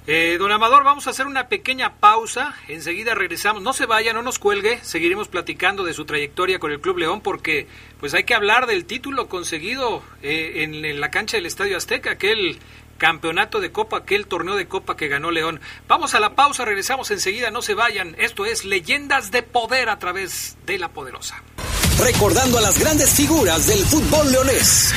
[0.07, 2.55] Eh, don Amador, vamos a hacer una pequeña pausa.
[2.69, 3.63] Enseguida regresamos.
[3.63, 4.79] No se vaya, no nos cuelgue.
[4.79, 7.69] Seguiremos platicando de su trayectoria con el Club León porque
[8.01, 12.13] pues hay que hablar del título conseguido eh, en, en la cancha del Estadio Azteca,
[12.13, 12.59] aquel
[12.97, 15.61] campeonato de Copa, aquel torneo de Copa que ganó León.
[15.87, 18.17] Vamos a la pausa, regresamos enseguida, no se vayan.
[18.19, 21.43] Esto es Leyendas de Poder a través de la Poderosa.
[22.03, 24.93] Recordando a las grandes figuras del fútbol leonés.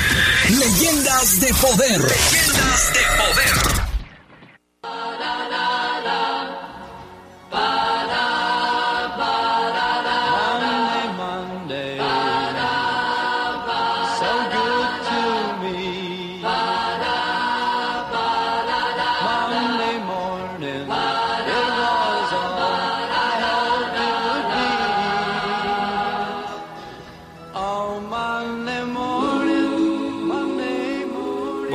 [0.50, 2.02] Leyendas de poder.
[2.02, 3.83] Leyendas de poder.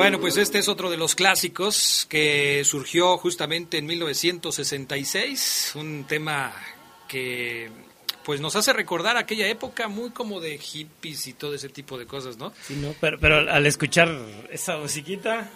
[0.08, 6.54] Bueno, pues este es otro de los clásicos que surgió justamente en 1966, un tema
[7.06, 7.68] que
[8.24, 12.06] pues nos hace recordar aquella época muy como de hippies y todo ese tipo de
[12.06, 12.54] cosas, ¿no?
[12.66, 14.08] Sí, no, pero, pero al escuchar
[14.50, 15.50] esa musiquita,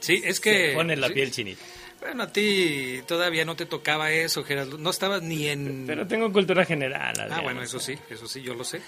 [0.00, 1.14] Sí, es que se pone la sí.
[1.14, 1.62] piel chinita.
[2.00, 4.76] Bueno, a ti todavía no te tocaba eso, Gerardo.
[4.76, 7.14] No estabas ni en Pero tengo cultura general.
[7.18, 8.82] Ah, Adrián, bueno, o eso sí, eso sí, yo lo sé.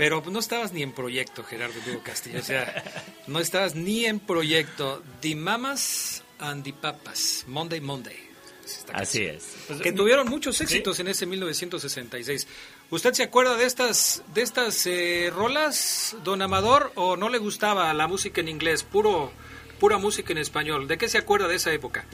[0.00, 2.38] Pero no estabas ni en proyecto, Gerardo Diego Castillo.
[2.38, 2.82] O sea,
[3.26, 5.02] no estabas ni en proyecto.
[5.20, 8.16] The Mamas and the Papas, Monday Monday.
[8.64, 9.58] Es Así es.
[9.66, 12.48] Pues, Que tuvieron muchos éxitos en ese 1966.
[12.88, 17.92] ¿Usted se acuerda de estas de estas eh, rolas, don Amador, o no le gustaba
[17.92, 19.30] la música en inglés, puro
[19.78, 20.88] pura música en español?
[20.88, 22.06] ¿De qué se acuerda de esa época?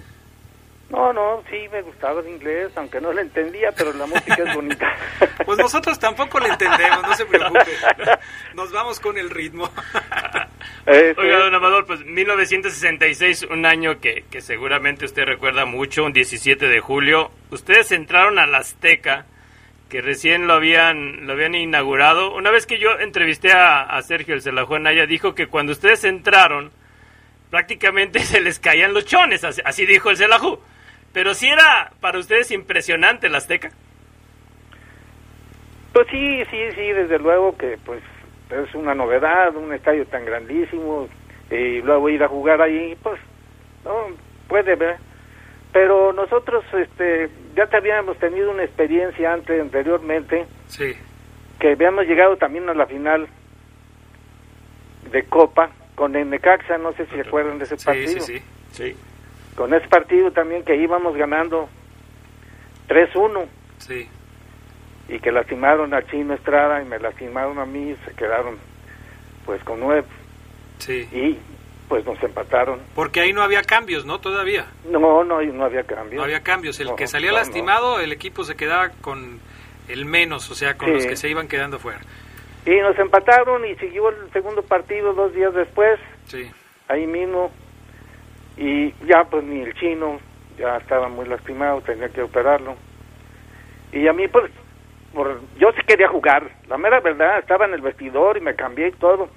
[0.91, 4.55] No, no, sí me gustaba el inglés, aunque no lo entendía, pero la música es
[4.55, 4.87] bonita.
[5.67, 7.73] Nosotros tampoco le entendemos, no se preocupe.
[8.55, 9.69] Nos vamos con el ritmo.
[10.87, 16.13] Este, Oiga, don Amador, pues 1966, un año que, que seguramente usted recuerda mucho, un
[16.13, 17.33] 17 de julio.
[17.51, 19.27] Ustedes entraron al Azteca,
[19.89, 22.33] que recién lo habían, lo habían inaugurado.
[22.33, 26.05] Una vez que yo entrevisté a, a Sergio el Celajú Anaya, dijo que cuando ustedes
[26.05, 26.71] entraron,
[27.51, 30.61] prácticamente se les caían los chones, así, así dijo el Celajú.
[31.13, 33.73] Pero sí era para ustedes impresionante el Azteca.
[35.97, 38.03] Pues sí, sí, sí, desde luego que pues
[38.51, 41.09] es una novedad, un estadio tan grandísimo
[41.51, 43.19] y luego ir a jugar ahí, pues
[43.83, 44.09] no
[44.47, 44.97] puede ver.
[45.73, 50.93] Pero nosotros este ya te habíamos tenido una experiencia antes anteriormente Sí,
[51.59, 53.27] que habíamos llegado también a la final
[55.11, 58.21] de Copa con el Necaxa, no sé si se acuerdan de ese sí, partido.
[58.21, 58.43] sí, sí.
[58.73, 58.97] Sí.
[59.57, 61.71] Con ese partido también que íbamos ganando
[62.87, 63.47] 3-1
[63.79, 64.07] Sí,
[65.09, 68.57] y que lastimaron a Chino Estrada y me lastimaron a mí, se quedaron
[69.45, 70.05] pues con nueve
[70.79, 71.09] sí.
[71.13, 71.39] y
[71.89, 72.81] pues nos empataron.
[72.97, 74.19] Porque ahí no había cambios, ¿no?
[74.19, 74.67] Todavía.
[74.91, 76.19] No, no, no había cambio.
[76.19, 76.81] No había cambios.
[76.81, 77.45] El No, que salía no, no.
[77.45, 79.39] lastimado, el equipo se quedaba con
[79.89, 80.95] el menos, o sea, con Sí.
[80.95, 82.01] los que se iban quedando fuera.
[82.67, 86.51] Y nos empataron y siguió el segundo partido dos días después, Sí,
[86.89, 87.53] ahí mismo.
[88.57, 90.19] Y ya pues ni el chino,
[90.59, 92.75] ya estaba muy lastimado, tenía que operarlo.
[93.93, 94.51] Y a mí pues,
[95.17, 98.89] por, yo sí quería jugar, la mera verdad, estaba en el vestidor y me cambié
[98.89, 99.31] y todo.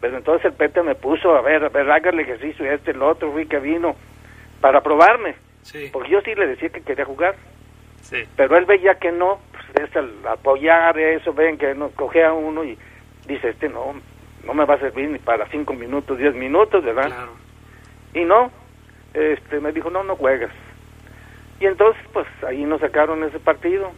[0.00, 3.02] Pero entonces el Pete me puso, a ver, a ver, haga el ejercicio este, el
[3.02, 3.96] otro, fui que vino,
[4.60, 5.34] para probarme.
[5.62, 5.90] sí.
[5.92, 7.34] Porque yo sí le decía que quería jugar.
[8.02, 8.22] Sí.
[8.36, 12.62] pero él veía que no, pues es el apoyar eso, ven que nos cogea uno
[12.62, 12.78] y
[13.26, 13.94] dice, este no,
[14.44, 17.06] no me va a servir ni para cinco minutos, diez minutos, ¿verdad?
[17.06, 17.32] Claro.
[18.14, 18.52] Y no,
[19.12, 20.52] este, me dijo, no, no juegas.
[21.58, 23.90] Y entonces, pues ahí nos sacaron ese partido.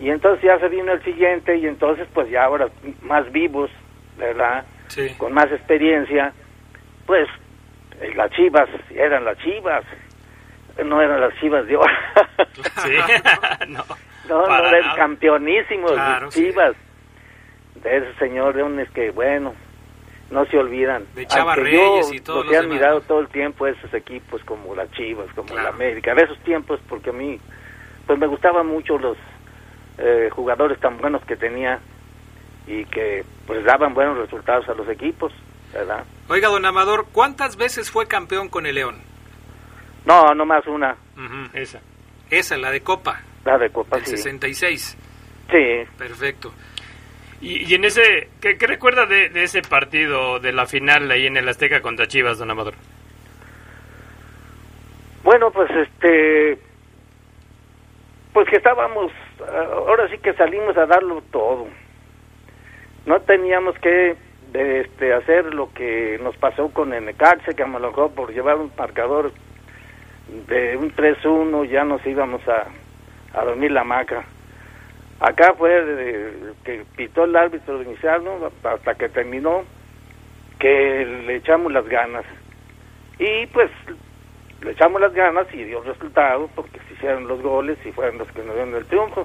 [0.00, 2.68] Y entonces ya se vino el siguiente y entonces pues ya ahora
[3.02, 3.70] más vivos,
[4.18, 4.64] ¿verdad?
[4.88, 5.14] Sí.
[5.18, 6.32] Con más experiencia,
[7.06, 7.28] pues
[8.00, 9.84] eh, las chivas eran las chivas,
[10.84, 11.98] no eran las chivas de ahora.
[12.54, 12.92] Sí.
[13.68, 13.84] no,
[14.28, 16.44] no, no, eran campeonísimos, Claro, sí.
[16.48, 16.74] chivas.
[17.82, 19.54] De ese señor Leones que, bueno,
[20.30, 21.04] no se olvidan.
[21.14, 23.06] De Chava Reyes yo y todos los admirado ¿no?
[23.06, 25.64] todo el tiempo esos equipos como las Chivas, como Claro.
[25.64, 27.38] la América, de esos tiempos porque a mí
[28.06, 29.16] pues me gustaban mucho los
[29.98, 31.80] eh, jugadores tan buenos que tenía
[32.66, 35.32] y que pues daban buenos resultados a los equipos,
[35.72, 36.04] ¿verdad?
[36.28, 38.96] Oiga, don Amador, ¿cuántas veces fue campeón con el León?
[40.06, 40.96] No, no más una.
[41.52, 41.80] Esa.
[42.30, 44.16] Esa, la de Copa, la de Copa, el sí.
[44.16, 44.98] 66.
[45.50, 46.52] Sí, Perfecto.
[47.40, 51.26] Y, y en ese, ¿qué, qué recuerda de, de ese partido, de la final ahí
[51.26, 52.74] en el Azteca contra Chivas, don Amador?
[55.22, 56.58] Bueno, pues este,
[58.32, 59.12] pues que estábamos,
[59.74, 61.66] ahora sí que salimos a darlo todo.
[63.06, 64.16] No teníamos que
[64.52, 68.56] este, hacer lo que nos pasó con el Necaxa, que a lo mejor por llevar
[68.56, 69.32] un marcador
[70.48, 72.66] de un 3-1 ya nos íbamos a,
[73.38, 74.24] a dormir la hamaca.
[75.20, 78.50] Acá fue que pitó el árbitro inicial, ¿no?
[78.62, 79.64] hasta que terminó,
[80.58, 82.24] que le echamos las ganas.
[83.18, 83.70] Y pues
[84.62, 88.28] le echamos las ganas y dio resultado porque se hicieron los goles y fueron los
[88.32, 89.24] que nos dieron el triunfo.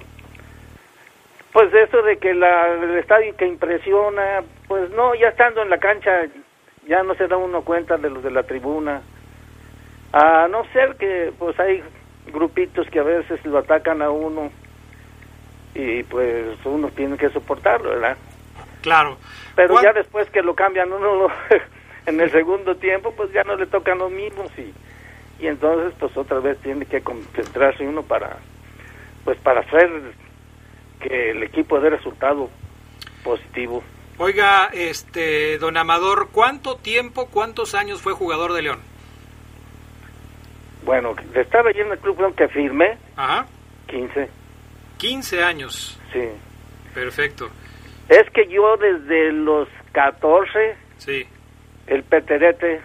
[1.51, 5.79] Pues eso de que la, el estadio que impresiona, pues no, ya estando en la
[5.79, 6.11] cancha
[6.87, 9.01] ya no se da uno cuenta de los de la tribuna.
[10.13, 11.83] A no ser que pues hay
[12.31, 14.51] grupitos que a veces lo atacan a uno
[15.73, 18.17] y pues uno tiene que soportarlo, ¿verdad?
[18.81, 19.17] Claro.
[19.55, 21.27] Pero ¿Cuán- ya después que lo cambian uno
[22.05, 24.73] en el segundo tiempo, pues ya no le tocan los mismos y,
[25.39, 28.37] y entonces pues otra vez tiene que concentrarse uno para
[29.25, 29.89] pues para hacer
[31.01, 32.49] que el equipo dé resultado
[33.23, 33.83] positivo.
[34.17, 38.79] Oiga, este, don Amador, ¿cuánto tiempo, cuántos años fue jugador de León?
[40.83, 43.45] Bueno, estar allí en el club León que firmé, Ajá.
[43.87, 44.29] 15,
[44.97, 45.99] 15 años.
[46.13, 46.19] sí.
[46.93, 47.49] Perfecto.
[48.09, 51.25] Es que yo desde los 14, Sí.
[51.87, 52.81] el Peterete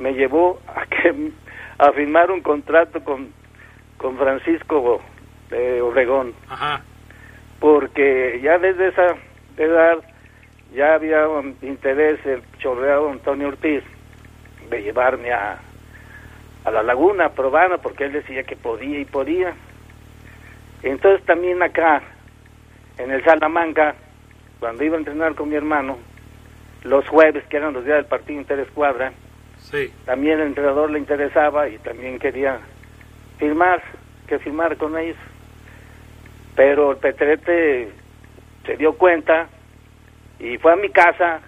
[0.00, 1.30] me llevó a que
[1.78, 3.32] a firmar un contrato con,
[3.96, 5.00] con Francisco
[5.50, 6.34] de Obregón.
[6.48, 6.82] Ajá.
[7.60, 9.14] porque ya desde esa
[9.56, 9.98] edad
[10.74, 13.82] ya había un interés el chorreado Antonio Ortiz
[14.70, 15.58] de llevarme a,
[16.64, 19.54] a la laguna a probarla porque él decía que podía y podía.
[20.82, 22.02] Entonces también acá,
[22.98, 23.94] en el Salamanca,
[24.60, 25.98] cuando iba a entrenar con mi hermano,
[26.84, 29.12] los jueves, que eran los días del partido interescuadra,
[29.70, 29.92] Sí.
[30.04, 32.58] también el entrenador le interesaba y también quería
[33.38, 33.82] firmar,
[34.26, 35.16] que firmar con ellos.
[36.56, 37.90] Pero el Petrete
[38.66, 39.48] se dio cuenta
[40.38, 41.40] y fue a mi casa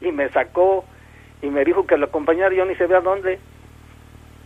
[0.00, 0.84] y me sacó
[1.42, 3.38] y me dijo que lo acompañara, yo ni sé a dónde.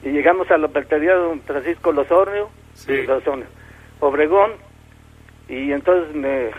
[0.03, 3.03] Y llegamos a la peltería de don Francisco Losornio, Sí.
[3.07, 3.47] Losornio,
[4.01, 4.53] Obregón,
[5.49, 6.51] y entonces me,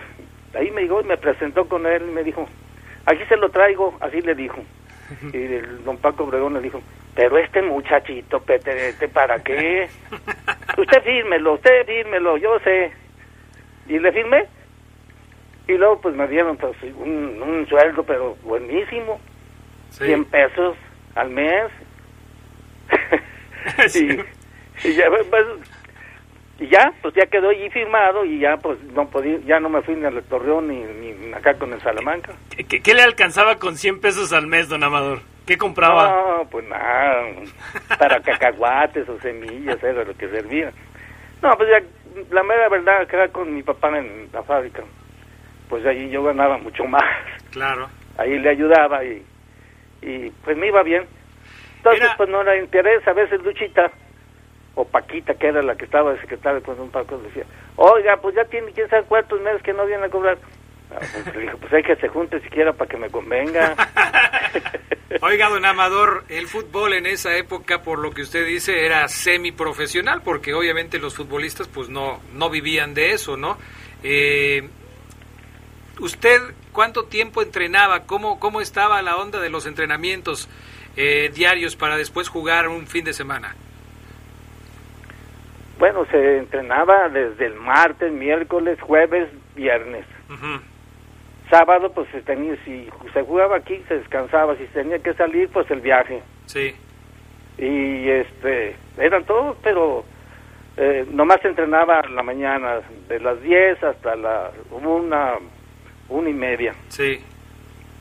[0.57, 2.47] ahí me llegó y me presentó con él y me dijo,
[3.05, 4.57] aquí se lo traigo, así le dijo.
[5.33, 6.81] Y el don Paco Obregón le dijo,
[7.15, 9.87] pero este muchachito, Peterete, ¿para qué?
[10.77, 12.91] Usted fírmelo, usted fírmelo, yo sé.
[13.87, 14.45] Y le firmé.
[15.67, 19.19] Y luego pues me dieron pues, un, un sueldo, pero buenísimo,
[19.91, 20.05] Sí.
[20.05, 20.75] 100 pesos
[21.15, 21.71] al mes.
[23.87, 24.09] Sí.
[24.83, 25.45] y, y ya, pues,
[26.59, 29.81] y ya, pues ya quedó allí firmado y ya pues no podía, ya no me
[29.81, 32.33] fui ni al Torreón ni, ni acá con el Salamanca.
[32.55, 35.19] ¿Qué, qué- qué le alcanzaba con 100 pesos al mes, don Amador?
[35.45, 36.07] ¿Qué compraba?
[36.09, 37.23] No, pues nada,
[37.99, 40.71] para cacahuates o semillas era lo que servía.
[41.41, 44.81] No, pues ya, la mera verdad, acá con mi papá en la fábrica,
[45.69, 47.03] pues allí yo ganaba mucho más.
[47.51, 47.87] Claro.
[48.17, 49.23] Ahí le ayudaba y,
[50.01, 51.03] y pues me iba bien.
[51.77, 53.91] Entonces, Era- pues no era interés, a veces Luchita
[54.75, 57.45] o Paquita, que era la que estaba de secretaria con un Paco, decía,
[57.77, 60.37] oiga, pues ya tiene quién sabe cuántos meses que no viene a cobrar.
[60.91, 63.75] Ah, pues, le dije, pues hay que se junte siquiera para que me convenga.
[65.21, 70.21] Oiga, don Amador, el fútbol en esa época, por lo que usted dice, era semiprofesional,
[70.21, 73.57] porque obviamente los futbolistas pues no, no vivían de eso, ¿no?
[74.03, 74.67] Eh,
[75.99, 78.01] ¿Usted cuánto tiempo entrenaba?
[78.05, 80.49] ¿Cómo, ¿Cómo estaba la onda de los entrenamientos
[80.97, 83.55] eh, diarios para después jugar un fin de semana?
[85.77, 90.05] Bueno, se entrenaba desde el martes, miércoles, jueves, viernes.
[91.49, 95.69] Sábado pues se tenía, si se jugaba aquí se descansaba, si tenía que salir pues
[95.69, 96.21] el viaje.
[96.47, 96.73] Sí.
[97.57, 100.03] Y este, eran todos, pero
[100.77, 105.33] eh, nomás se entrenaba en la mañana, de las 10 hasta la una,
[106.09, 106.73] una y media.
[106.89, 107.19] Sí.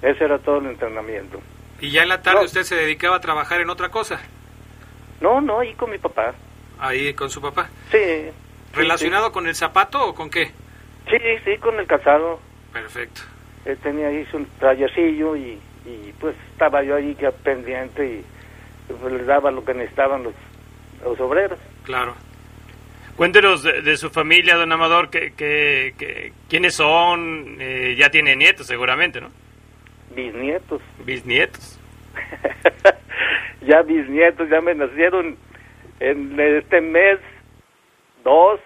[0.01, 1.41] Ese era todo el entrenamiento.
[1.81, 2.45] ¿Y ya en la tarde No.
[2.47, 4.21] usted se dedicaba a trabajar en otra cosa?
[5.21, 6.35] No, no, ahí con mi papá.
[6.79, 7.69] Ahí con su papá.
[7.91, 7.99] Sí.
[8.75, 10.47] ¿Relacionado con el zapato o con qué?
[11.09, 12.41] Sí, sí, con el calzado.
[12.73, 13.21] Perfecto.
[13.65, 18.25] Él tenía ahí su tallercillo y, y pues estaba yo ahí que pendiente y
[19.01, 20.35] pues, les daba lo que necesitaban los,
[21.03, 21.59] los obreros.
[21.85, 22.15] Claro.
[23.17, 28.35] Cuéntenos de, de su familia, don Amador, que, que, que- quiénes son, eh, ya tiene
[28.35, 29.29] nietos seguramente, ¿no?
[30.17, 30.83] Bisnietos.
[31.05, 31.79] Bisnietos.
[33.63, 35.37] ya bisnietos, ya me nacieron
[36.11, 37.19] en este mes
[38.25, 38.61] dos.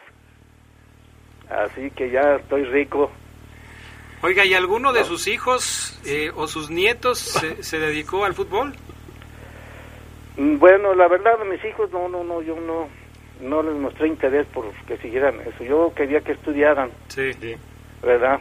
[1.50, 3.10] Así que ya estoy rico.
[4.22, 8.74] Oiga, ¿y alguno de sus hijos eh, o sus nietos se, se dedicó al fútbol?
[10.36, 12.88] Mm, Bueno, la verdad, a mis hijos no, no, no, yo no,
[13.40, 15.64] no les mostré interés por que siguieran eso.
[15.64, 17.30] Yo quería que estudiaran, Sí,
[18.02, 18.40] ¿verdad?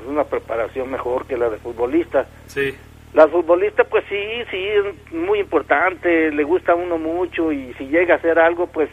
[0.00, 2.26] Es una preparación mejor que la de futbolista.
[2.46, 2.74] sí,
[3.14, 4.16] La futbolista, pues sí,
[4.50, 8.66] sí, es muy importante, le gusta a uno mucho y si llega a hacer algo,
[8.68, 8.88] pues,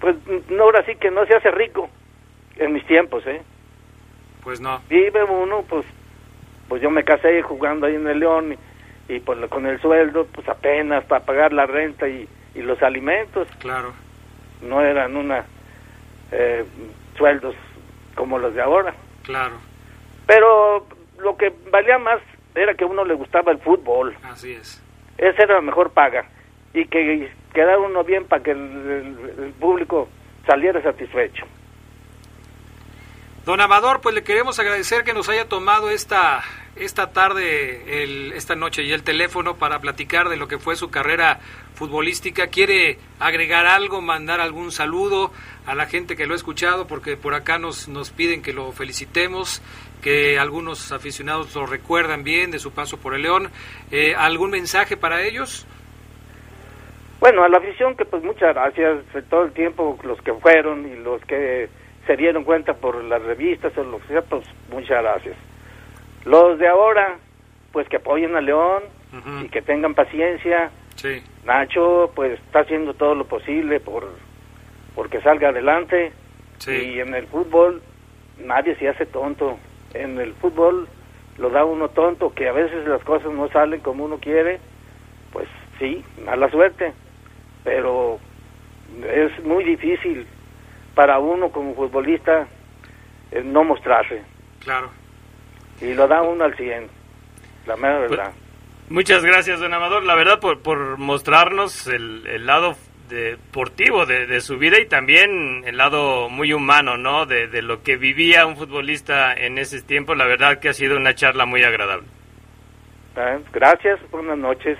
[0.00, 0.16] pues
[0.48, 1.88] no, ahora sí que no se hace rico
[2.56, 3.42] en mis tiempos, ¿eh?
[4.42, 4.80] pues no.
[4.88, 5.84] Vive uno, pues,
[6.68, 8.54] pues yo me casé jugando ahí en el León
[9.08, 12.82] y, y pues con el sueldo, pues apenas para pagar la renta y, y los
[12.82, 13.92] alimentos, Claro,
[14.62, 15.44] no eran una
[16.32, 16.64] eh,
[17.18, 17.54] sueldos
[18.14, 18.94] como los de ahora.
[19.24, 19.56] claro,
[20.26, 20.86] Pero
[21.18, 22.20] lo que valía más
[22.54, 24.16] era que a uno le gustaba el fútbol.
[24.22, 24.82] así es.
[25.18, 26.26] Esa era la mejor paga.
[26.72, 30.08] Y que quedara uno bien para que el, el- el público
[30.46, 31.44] saliera satisfecho.
[33.44, 36.42] Don Amador, pues le queremos agradecer que nos haya tomado esta,
[36.76, 40.90] esta tarde, el, esta noche y el teléfono para platicar de lo que fue su
[40.90, 41.40] carrera
[41.74, 42.46] futbolística.
[42.46, 45.30] ¿Quiere agregar algo, mandar algún saludo
[45.66, 46.86] a la gente que lo ha escuchado?
[46.86, 49.60] Porque por acá nos, nos piden que lo felicitemos,
[50.00, 53.50] que algunos aficionados lo recuerdan bien de su paso por el León.
[53.90, 55.66] Eh, ¿Algún mensaje para ellos?
[57.20, 60.96] Bueno, a la afición que pues muchas gracias todo el tiempo, los que fueron y
[60.96, 61.68] los que
[62.06, 65.36] se dieron cuenta por las revistas o lo que sea, pues muchas gracias.
[66.24, 67.18] Los de ahora,
[67.72, 68.82] pues que apoyen a León
[69.42, 70.70] y que tengan paciencia.
[70.96, 74.08] Sí, Nacho pues está haciendo todo lo posible por
[74.94, 76.12] porque salga adelante
[76.58, 77.82] sí, y en el fútbol
[78.38, 79.58] nadie se hace tonto.
[79.92, 80.88] En el fútbol
[81.38, 84.60] lo da uno tonto, que a veces las cosas no salen como uno quiere,
[85.32, 85.48] pues
[85.78, 86.92] sí, mala suerte,
[87.64, 88.18] pero
[89.12, 90.26] es muy difícil
[90.94, 92.46] para uno como futbolista
[93.32, 94.22] eh, no mostrarse
[94.60, 94.90] claro.
[95.80, 96.86] y lo da uno al 100,
[97.66, 98.32] la mera Pues, verdad.
[98.88, 102.74] Muchas gracias, don Amador, la verdad, por, por mostrarnos el, el lado
[103.08, 107.24] deportivo de, de su vida y también el lado muy humano, ¿no?
[107.26, 110.14] De, de lo que vivía un futbolista en ese tiempo.
[110.14, 112.06] La verdad que ha sido una charla muy agradable.
[113.16, 113.38] ¿Eh?
[113.52, 114.76] Gracias, buenas noches.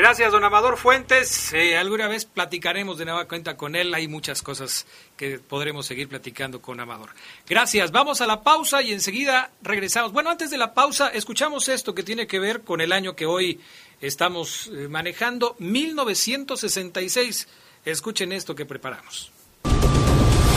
[0.00, 1.52] Gracias, don Amador Fuentes.
[1.52, 3.92] Eh, alguna vez platicaremos de nueva cuenta con él.
[3.92, 7.10] Hay muchas cosas que podremos seguir platicando con Amador.
[7.46, 7.92] Gracias.
[7.92, 10.14] Vamos a la pausa y enseguida regresamos.
[10.14, 13.26] Bueno, antes de la pausa, escuchamos esto que tiene que ver con el año que
[13.26, 13.60] hoy
[14.00, 17.46] estamos eh, manejando, 1966.
[17.84, 19.30] Escuchen esto que preparamos.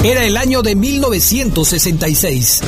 [0.06, 2.62] Era el año de 1966.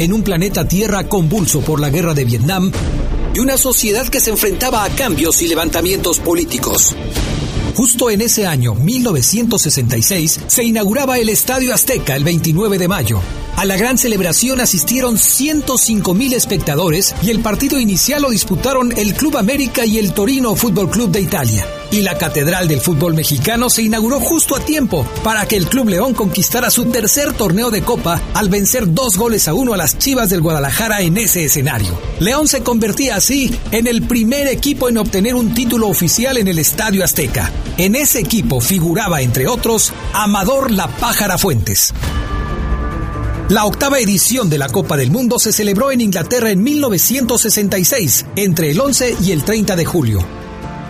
[0.00, 2.72] En un planeta Tierra convulso por la guerra de Vietnam
[3.40, 6.94] una sociedad que se enfrentaba a cambios y levantamientos políticos.
[7.74, 13.20] Justo en ese año, 1966, se inauguraba el Estadio Azteca el 29 de mayo.
[13.54, 19.14] A la gran celebración asistieron 105 mil espectadores y el partido inicial lo disputaron el
[19.14, 21.77] Club América y el Torino Fútbol Club de Italia.
[21.90, 25.88] Y la Catedral del Fútbol Mexicano se inauguró justo a tiempo para que el Club
[25.88, 29.96] León conquistara su tercer torneo de Copa al vencer dos goles a uno a las
[29.96, 31.98] Chivas del Guadalajara en ese escenario.
[32.20, 36.58] León se convertía así en el primer equipo en obtener un título oficial en el
[36.58, 37.50] Estadio Azteca.
[37.78, 41.94] En ese equipo figuraba, entre otros, Amador La Pájara Fuentes.
[43.48, 48.72] La octava edición de la Copa del Mundo se celebró en Inglaterra en 1966, entre
[48.72, 50.47] el 11 y el 30 de julio.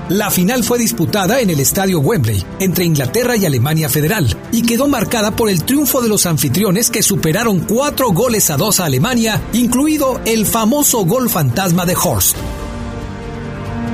[0.08, 4.88] La final fue disputada en el estadio Wembley, entre Inglaterra y Alemania Federal, y quedó
[4.88, 9.42] marcada por el triunfo de los anfitriones que superaron cuatro goles a dos a Alemania,
[9.52, 12.38] incluido el famoso gol fantasma de Horst.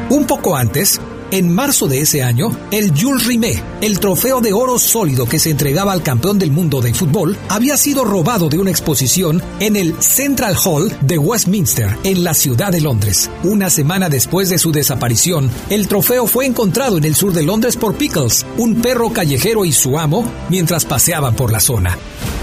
[0.09, 1.01] Un poco antes,
[1.31, 5.51] En marzo de ese año, el Jules Rimet, el trofeo de oro sólido que se
[5.51, 10.01] entregaba al campeón del mundo de fútbol, había sido robado de una exposición en el
[10.01, 13.31] Central Hall de Westminster, en la ciudad de Londres.
[13.43, 17.77] Una semana después de su desaparición, el trofeo fue encontrado en el sur de Londres
[17.77, 21.99] por Pickles, un perro callejero y su amo, mientras paseaban por la zona.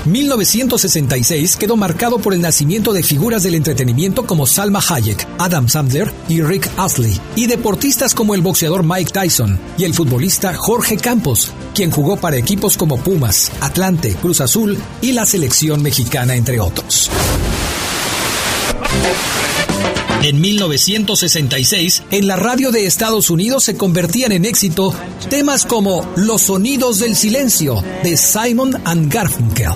[0.05, 6.11] 1966 quedó marcado por el nacimiento de figuras del entretenimiento como Salma Hayek, Adam Sandler
[6.27, 11.51] y Rick Astley, y deportistas como el boxeador Mike Tyson y el futbolista Jorge Campos,
[11.75, 17.09] quien jugó para equipos como Pumas, Atlante, Cruz Azul y la selección mexicana, entre otros.
[20.23, 24.93] En 1966, en la radio de Estados Unidos se convertían en éxito
[25.31, 29.71] temas como Los sonidos del silencio de Simon and Garfunkel.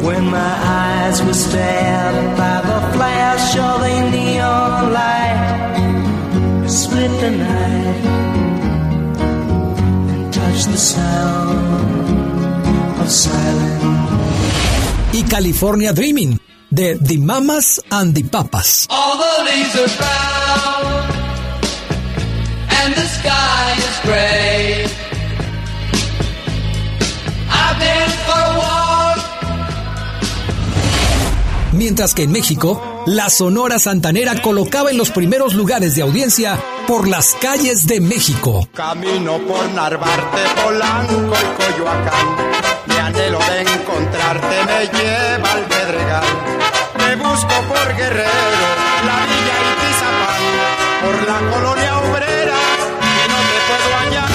[15.11, 16.39] Y California Dreaming
[16.75, 18.87] de The Mamas and the Papas.
[18.89, 21.05] All the leaves are brown
[22.69, 24.85] and the sky is gray.
[27.49, 29.19] I've been for a walk.
[31.71, 37.07] Mientras que en México, la Sonora Santanera colocaba en los primeros lugares de audiencia por
[37.07, 38.67] las calles de México.
[38.73, 42.54] Camino por Narvarte, Polanco y Coyoacán.
[43.05, 46.23] Anhelo de encontrarte me lleva al Pedregal.
[46.97, 48.67] Me busco por Guerrero,
[49.05, 50.43] la Villa y Tizapán.
[51.03, 52.59] Por la colonia obrera,
[53.05, 54.31] que no te puedo hallar.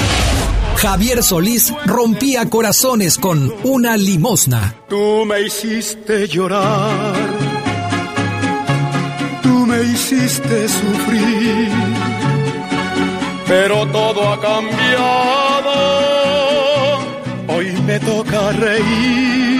[0.76, 4.76] Javier Solís rompía corazones con una limosna.
[4.88, 7.14] Tú me hiciste llorar,
[9.42, 11.72] tú me hiciste sufrir,
[13.48, 16.09] pero todo ha cambiado,
[17.50, 19.50] hoy me toca reír.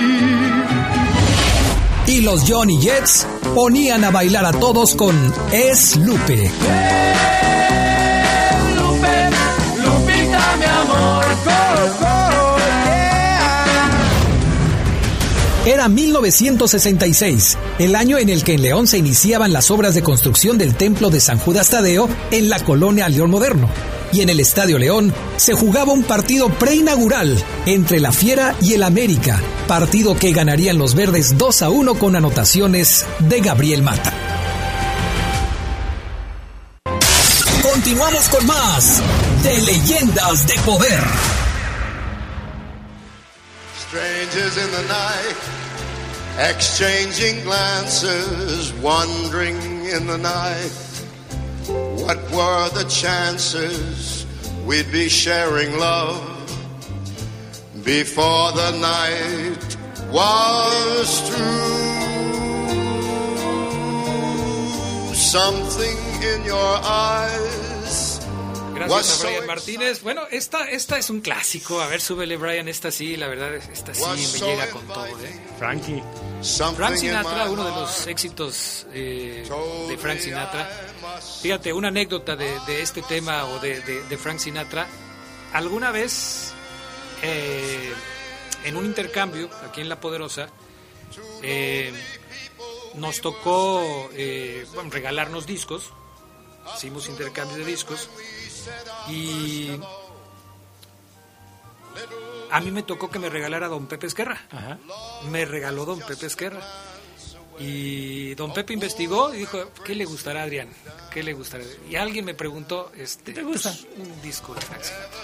[2.07, 5.15] Y los Johnny Jets ponían a bailar a todos con
[5.53, 6.51] Es Lupe.
[8.75, 9.31] Lupe,
[9.77, 11.25] Lupita, mi amor.
[11.45, 11.51] Go,
[12.01, 13.91] go, yeah.
[15.67, 20.59] Era 1966, el año en el que en León se iniciaban las obras de construcción
[20.59, 23.69] del templo de San Judas Tadeo en la colonia León Moderno.
[24.13, 28.83] Y en el Estadio León se jugaba un partido preinaugural entre la Fiera y el
[28.83, 34.13] América, partido que ganarían los verdes 2 a 1 con anotaciones de Gabriel Mata.
[37.63, 39.01] Continuamos con más
[39.43, 41.01] de Leyendas de Poder.
[43.89, 45.37] Strangers in the night,
[46.51, 49.57] exchanging glances, wandering
[49.87, 50.80] in the night.
[52.11, 54.27] What were the chances
[54.67, 56.19] we'd be sharing love
[57.85, 59.77] before the night
[60.11, 61.95] was through?
[65.15, 65.99] Something
[66.35, 68.19] in your eyes.
[68.75, 70.03] Gracias a so Brian Martínez.
[70.03, 71.81] Bueno, esta, esta es un clásico.
[71.81, 72.67] A ver, súbele, Brian.
[72.67, 75.41] Esta sí, la verdad, esta sí me llega con todo, ¿eh?
[75.61, 76.03] Frankie.
[76.43, 79.47] Something Frank in Sinatra, my uno de heart los éxitos eh,
[79.89, 80.69] de Frank Sinatra.
[81.43, 84.87] Fíjate, una anécdota de, de este tema o de, de- de Frank Sinatra.
[85.53, 86.53] Alguna vez,
[87.23, 87.93] eh,
[88.65, 90.49] en un intercambio aquí en La Poderosa,
[91.43, 91.93] eh,
[92.95, 95.93] nos tocó eh, bueno, regalarnos discos.
[96.77, 98.09] Hicimos intercambio de discos.
[99.09, 99.71] Y
[102.51, 104.41] a mí me tocó que me regalara Don Pepe Esquerra.
[105.31, 106.61] Me regaló Don Pepe Esquerra.
[107.61, 110.69] Y Don Pepe investigó y dijo, ¿qué le gustará a Adrián?
[111.13, 111.63] ¿Qué le gustará?
[111.91, 113.71] Y alguien me preguntó, este, te gusta?
[113.71, 115.19] pues, un disco de Frank Sinatra.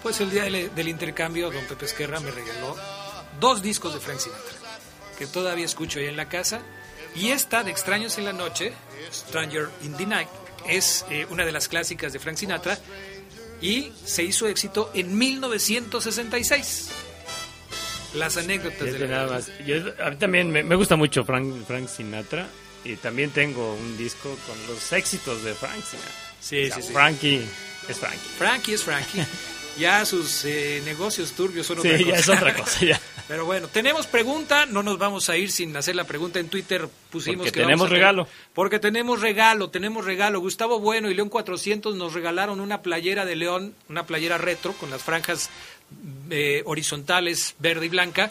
[0.00, 2.76] Pues el día del, del intercambio, Don Pepe Esquerra me regaló
[3.40, 4.52] dos discos de Frank Sinatra,
[5.18, 6.60] que todavía escucho ahí en la casa.
[7.16, 8.72] Y esta de Extraños en la Noche,
[9.12, 10.28] Stranger in the Night,
[10.68, 12.78] es eh, una de las clásicas de Frank Sinatra
[13.60, 17.07] y se hizo éxito en 1966.
[18.18, 19.50] Las anécdotas de Fíjate la nada más.
[19.66, 22.46] Yo- a mí también me, me gusta mucho Frank, Frank Sinatra
[22.84, 26.12] y también tengo un disco con los éxitos de Frank Sinatra.
[26.40, 26.92] Sí, O sea, sí, sí.
[26.92, 27.44] Frankie
[27.88, 28.28] es Frankie.
[28.38, 29.22] Frankie es Frankie.
[29.78, 32.18] Ya sus eh, negocios turbios son Sí, otra ya cosa.
[32.18, 33.00] es otra cosa, ya.
[33.28, 36.88] Pero bueno, tenemos pregunta, no nos vamos a ir sin hacer la pregunta en Twitter.
[37.12, 38.28] Pusimos Porque que tenemos vamos a- regalo.
[38.54, 40.40] Porque tenemos regalo, tenemos regalo.
[40.40, 44.90] Gustavo Bueno y León 400 nos regalaron una playera de León, una playera retro con
[44.90, 45.48] las franjas
[46.30, 48.30] eh, horizontales verde y blanca.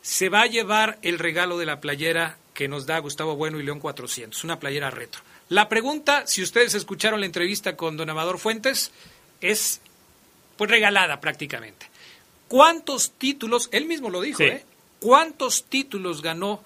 [0.00, 3.62] se va a llevar el regalo de la playera que nos da Gustavo Bueno y
[3.62, 5.22] León 400, una playera retro.
[5.52, 8.90] La pregunta, si ustedes escucharon la entrevista con don Amador Fuentes,
[9.42, 9.82] es
[10.56, 11.86] pues regalada prácticamente.
[12.48, 14.44] ¿Cuántos títulos, él mismo lo dijo, Sí.
[14.44, 14.64] ¿eh?
[15.00, 16.62] ¿Cuántos títulos ganó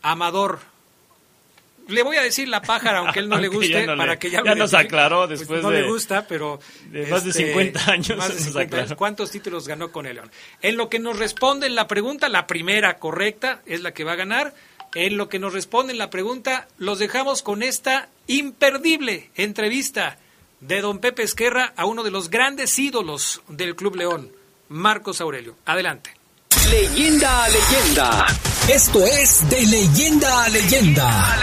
[0.00, 0.60] Amador?
[1.88, 4.30] Le voy a decir la pájara, aunque él no le guste, no para le- que
[4.30, 4.76] ya, ya nos identifique.
[4.86, 8.28] aclaró Pues después no de- le gusta, pero este, de más de 50 años más
[8.28, 8.94] de nos 50 años.
[8.94, 10.30] ¿Cuántos títulos ganó con el León?
[10.62, 14.16] En lo que nos responden la pregunta, la primera correcta es la que va a
[14.16, 14.54] ganar.
[14.94, 20.18] En lo que nos responden la pregunta, los dejamos con esta imperdible entrevista
[20.60, 24.30] de don Pepe Esquerra a uno de los grandes ídolos del Club León,
[24.68, 25.56] Marcos Aurelio.
[25.66, 26.14] Adelante.
[26.70, 28.26] Leyenda a leyenda.
[28.68, 31.38] Esto es De Leyenda a Leyenda.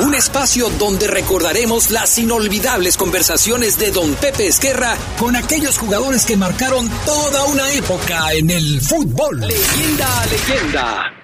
[0.00, 6.36] Un espacio donde recordaremos las inolvidables conversaciones de Don Pepe Esquerra con aquellos jugadores que
[6.36, 9.40] marcaron toda una época en el fútbol.
[9.40, 11.19] Leyenda a leyenda.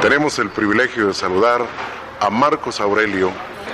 [0.00, 1.62] Tenemos el privilegio de saludar
[2.20, 3.30] a Marcos Aurelio.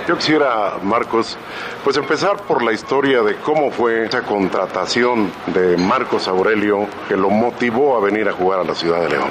[0.07, 1.37] Yo quisiera, Marcos,
[1.83, 7.29] pues empezar por la historia de cómo fue esa contratación de Marcos Aurelio que lo
[7.29, 9.29] motivó a venir a jugar a la ciudad de León.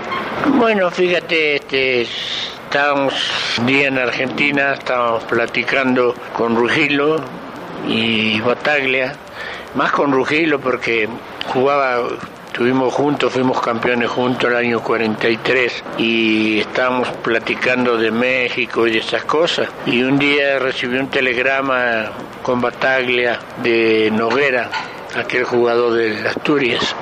[0.57, 3.15] Bueno, fíjate, este, estábamos
[3.65, 7.17] día en Argentina, estábamos platicando con Rugilo
[7.87, 9.17] y Bataglia,
[9.75, 11.09] más con Rugilo porque
[11.53, 12.09] jugaba,
[12.59, 18.99] estuvimos juntos, fuimos campeones juntos el año 43 y estábamos platicando de México y de
[18.99, 19.69] esas cosas.
[19.87, 22.07] Y un día recibí un telegrama
[22.43, 24.71] con Bataglia de Noguera,
[25.15, 26.97] aquel jugador de Asturias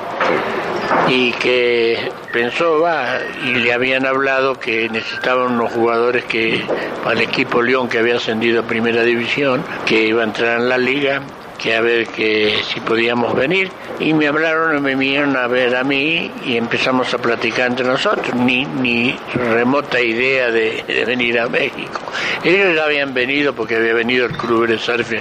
[1.08, 6.66] y que pensó, va, y le habían hablado que necesitaban unos jugadores que
[7.02, 10.68] para el equipo León que había ascendido a Primera División, que iba a entrar en
[10.68, 11.22] la liga,
[11.56, 13.70] que a ver que si podíamos venir.
[13.98, 17.86] Y me hablaron y me vinieron a ver a mí y empezamos a platicar entre
[17.86, 22.00] nosotros, ni, ni remota idea de, de venir a México.
[22.44, 25.12] Ellos ya habían venido porque había venido el Club de Surf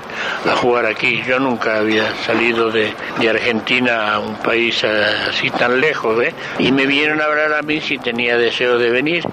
[0.46, 1.24] a jugar aquí.
[1.28, 6.34] Yo nunca había salido de, de Argentina a un país así tan lejos, ¿eh?
[6.60, 9.24] Y me vinieron a hablar a mí si tenía deseo de venir.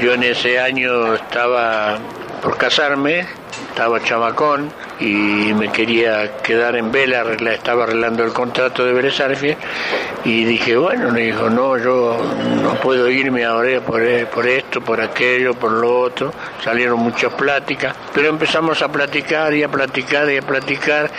[0.00, 1.98] Yo en ese año estaba
[2.42, 3.26] por casarme,
[3.68, 9.20] estaba chamacón y me quería quedar en Vela, estaba arreglando el contrato de Vélez
[10.24, 12.18] y dije, bueno, me dijo, no, yo
[12.62, 16.32] no puedo irme ahora por, e- por esto, por aquello, por lo otro,
[16.62, 21.10] salieron muchas pláticas, pero empezamos a platicar y a platicar y a platicar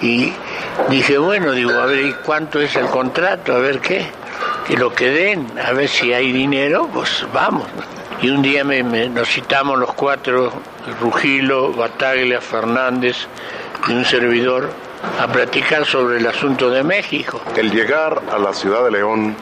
[0.00, 0.32] y
[0.88, 3.54] dije, bueno, digo, a ver, ¿y cuánto es el contrato?
[3.54, 4.06] A ver qué,
[4.66, 7.66] que lo que den, a ver si hay dinero, pues vamos.
[8.22, 10.52] Y un día me- me- nos citamos los cuatro,
[11.00, 13.16] Rugilo, Bataglia, Fernández
[13.88, 14.70] y un servidor,
[15.20, 17.40] a platicar sobre el asunto de México.
[17.56, 19.34] El llegar a la ciudad de León,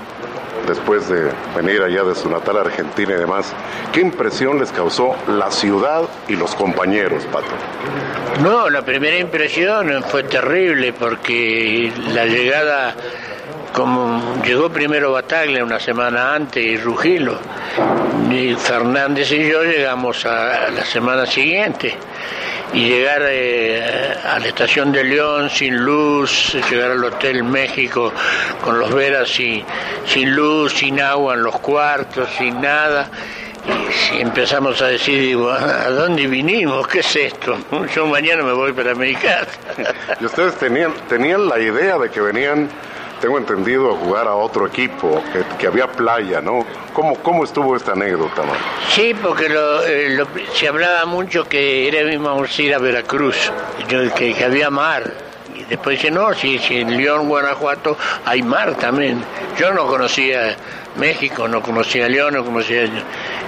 [0.67, 3.53] después de venir allá de su natal Argentina y demás,
[3.93, 7.49] ¿qué impresión les causó la ciudad y los compañeros, Pato?
[8.43, 12.95] No, la primera impresión fue terrible porque la llegada,
[13.73, 17.39] como llegó primero Bataglia una semana antes y Rugilo,
[18.31, 21.97] y Fernández y yo llegamos a la semana siguiente.
[22.73, 28.13] Y llegar eh, a la estación de León sin luz, llegar al Hotel México
[28.63, 29.65] con los veras sin,
[30.37, 33.11] luz, sin agua en los cuartos, sin nada.
[34.15, 36.87] Y empezamos a decir, digo, ¿a dónde vinimos?
[36.87, 37.59] ¿Qué es esto?
[37.95, 39.17] Yo mañana me voy para mi.
[40.21, 42.69] Y ustedes tenían, tenían la idea de que venían,
[43.21, 45.23] tengo entendido, a jugar a otro equipo,
[45.59, 46.65] que, había playa, ¿no?
[46.95, 48.43] ¿Cómo, ¿Cómo estuvo esta anécdota?
[48.89, 53.53] Sí, porque eh, lo- se hablaba mucho que íbamos a ir a Veracruz,
[54.17, 55.30] que había mar.
[55.71, 57.97] Después dice, no, si, si en León, Guanajuato
[58.27, 59.23] hay mar también.
[59.59, 60.57] Yo no conocía
[60.97, 62.85] México, no conocía León, no conocía...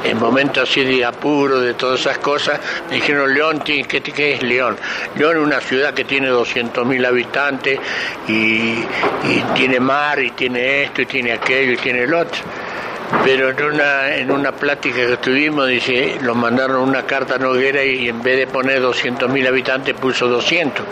[0.05, 2.59] En momentos así de apuro, de todas esas cosas,
[2.89, 4.77] me dijeron, León, ti- ¿qué, qué es León?
[5.17, 7.79] León es una ciudad que tiene 200.000 habitantes
[8.27, 12.41] y, y tiene mar, y tiene esto, y tiene aquello, y tiene el otro.
[13.25, 17.85] Pero en una, en una plática que tuvimos, dice, nos mandaron una carta a Noguera
[17.85, 20.85] y en vez de poner 200.000 habitantes puso 200.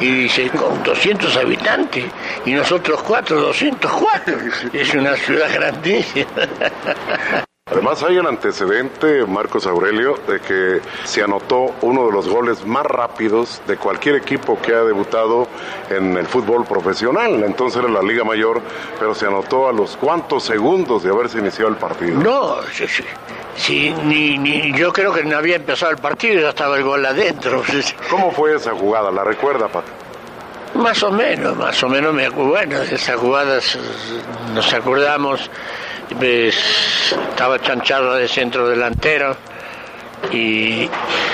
[0.00, 2.04] Y dice, con 200 habitantes.
[2.44, 4.34] Y nosotros cuatro, 204.
[4.72, 6.26] Es una ciudad grandísima.
[7.72, 12.84] Además hay el antecedente, Marcos Aurelio, de que se anotó uno de los goles más
[12.84, 15.48] rápidos de cualquier equipo que ha debutado
[15.88, 17.42] en el fútbol profesional.
[17.42, 18.60] Entonces era la Liga Mayor,
[18.98, 22.20] pero se anotó a los cuantos segundos de haberse iniciado el partido.
[22.20, 23.04] No, sí, sí.
[23.56, 26.84] Sí, ni, ni, yo creo que no había empezado el partido y ya estaba el
[26.84, 27.62] gol adentro.
[28.10, 29.10] ¿Cómo fue esa jugada?
[29.10, 29.90] ¿La recuerda, Pato?
[30.74, 32.50] Más o menos, más o menos me acuerdo.
[32.50, 33.78] Bueno, de esas jugadas
[34.54, 35.50] nos acordamos.
[36.14, 39.36] Pues, estaba Chancharra de centro delantero
[40.30, 40.88] y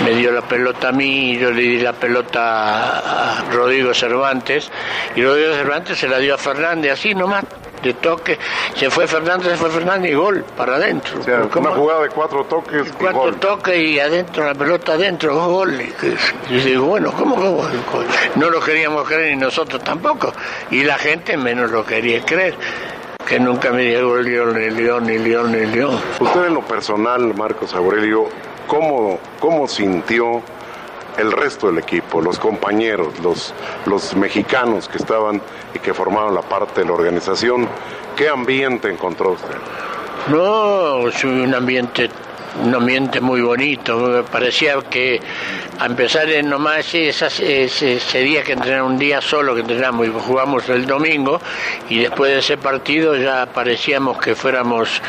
[0.05, 4.70] me dio la pelota a mí y yo le di la pelota a Rodrigo Cervantes
[5.14, 7.45] y Rodrigo Cervantes se la dio a Fernández así nomás
[7.83, 8.39] de toque.
[8.74, 11.20] Se fue Fernández se fue Fernández y gol para adentro.
[11.20, 13.37] O sea, una jugada de cuatro toques cuatro gol.
[13.37, 17.68] toques y adentro la pelota adentro gol y, y digo bueno ¿cómo, cómo
[18.37, 20.33] no lo queríamos creer y nosotros tampoco
[20.70, 22.57] y la gente menos lo quería creer
[23.29, 26.01] que nunca me llegó el león, ni león, ni león, ni león.
[26.18, 28.24] Usted en lo personal, Marcos Aurelio,
[28.66, 30.43] ¿cómo, cómo sintió
[31.18, 33.53] el resto del equipo, los compañeros, los,
[33.85, 35.43] los mexicanos que estaban
[35.74, 37.68] y que formaron la parte de la organización?
[38.16, 39.57] ¿Qué ambiente encontró usted?
[40.29, 42.09] No, es un ambiente
[42.62, 44.24] un ambiente muy bonito.
[44.30, 45.20] Parecía que
[45.78, 46.53] a empezar en
[46.92, 51.40] esas, ese, ese, día que entrenamos, un día solo que entrenamos y jugamos el domingo,
[51.88, 55.01] y después de ese partido ya parecíamos que fuéramos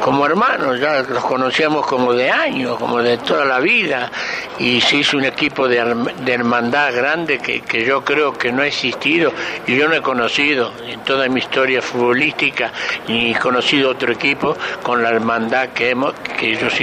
[0.00, 4.10] como hermanos, ya los conocíamos como de años, como de toda la vida,
[4.58, 5.78] y se hizo un equipo de,
[6.26, 9.32] hermandad grande que, que yo creo que no ha existido
[9.66, 12.72] y yo no he conocido en toda mi historia futbolística
[13.06, 16.78] ni conocido otro equipo con la hermandad que, hemos, que ellos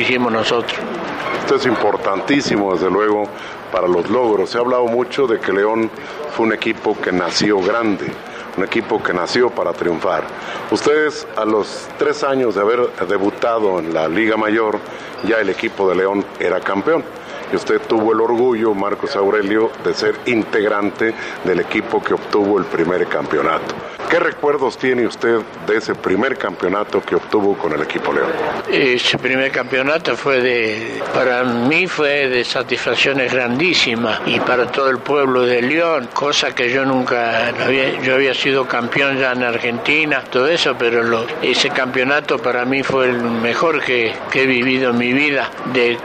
[1.39, 3.27] Esto es importantísimo, desde luego,
[3.71, 4.49] para los logros.
[4.51, 5.89] Se ha hablado mucho de que León
[6.35, 8.11] fue un equipo que nació grande,
[8.57, 10.23] un equipo que nació para triunfar.
[10.71, 14.79] Ustedes, a los tres años de haber debutado en la Liga Mayor,
[15.27, 17.03] ya el equipo de León era campeón
[17.51, 22.65] y usted tuvo el orgullo, Marcos Aurelio, de ser integrante del equipo que obtuvo el
[22.65, 23.75] primer campeonato.
[24.09, 28.29] ¿Qué recuerdos tiene usted de ese primer campeonato que obtuvo con el equipo León?
[28.71, 34.99] Ese primer campeonato fue de, para mí fue de satisfacciones grandísimas y para todo el
[34.99, 40.23] pueblo de León, cosa que yo nunca, había, yo había sido campeón ya en Argentina,
[40.29, 44.97] todo eso, pero ese campeonato para mí fue el mejor que, que he vivido en
[44.97, 45.97] mi vida, de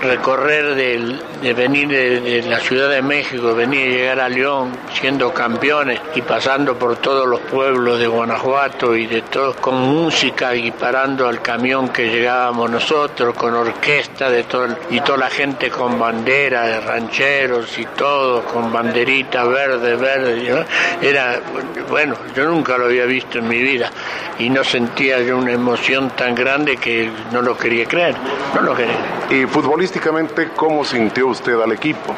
[0.00, 6.00] recorrer de, venir de, la Ciudad de México, venir y llegar a León siendo campeones
[6.14, 11.28] y pasando por todos los pueblos de Guanajuato y de todos con música y parando
[11.28, 16.62] al camión que llegábamos nosotros, con orquesta de todo, y toda la gente con bandera
[16.62, 20.50] de rancheros y todo, con banderita verde, verde.
[20.50, 21.06] ¿no?
[21.06, 21.40] Era,
[21.88, 23.90] bueno, yo nunca lo había visto en mi vida
[24.38, 28.14] y no sentía yo una emoción tan grande que no lo quería creer,
[28.54, 28.96] no lo quería.
[29.30, 29.46] Y
[30.56, 32.14] ¿cómo sintió usted al equipo?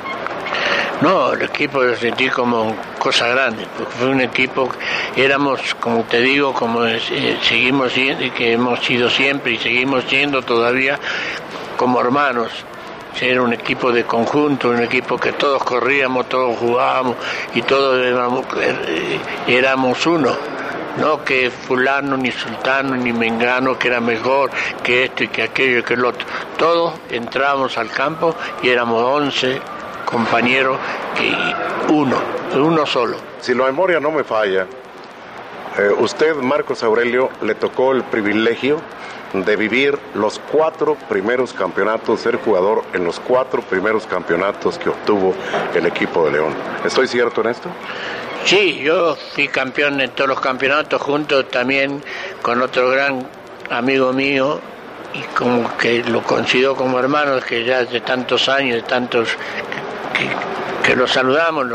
[1.00, 4.68] No, el equipo lo sentí como cosa grande, porque fue un equipo,
[5.16, 7.00] éramos, como te digo, como eh,
[7.42, 10.98] seguimos siendo, que hemos sido siempre y seguimos siendo todavía
[11.76, 12.50] como hermanos.
[13.20, 17.16] Era un equipo de conjunto, un equipo que todos corríamos, todos jugábamos
[17.54, 18.44] y todos éramos,
[19.48, 20.59] éramos uno
[20.98, 24.50] no que fulano, ni sultano, ni mengano, que era mejor
[24.82, 26.26] que esto y que aquello y que el otro.
[26.58, 29.60] Todos entrábamos al campo y éramos 11
[30.04, 30.78] compañeros
[31.20, 32.16] y uno,
[32.54, 33.16] uno solo.
[33.40, 34.66] Si la memoria no me falla,
[35.78, 38.80] eh, usted, Marcos Aurelio, le tocó el privilegio
[39.32, 45.34] de vivir los cuatro primeros campeonatos, ser jugador en los cuatro primeros campeonatos que obtuvo
[45.74, 46.54] el equipo de León.
[46.84, 47.68] ¿Estoy cierto en esto?
[48.44, 52.02] Sí, yo fui campeón en todos los campeonatos junto también
[52.42, 53.26] con otro gran
[53.70, 54.60] amigo mío
[55.12, 59.28] y como que lo considero como hermano que ya de tantos años, de tantos
[60.14, 61.66] que, que los saludamos,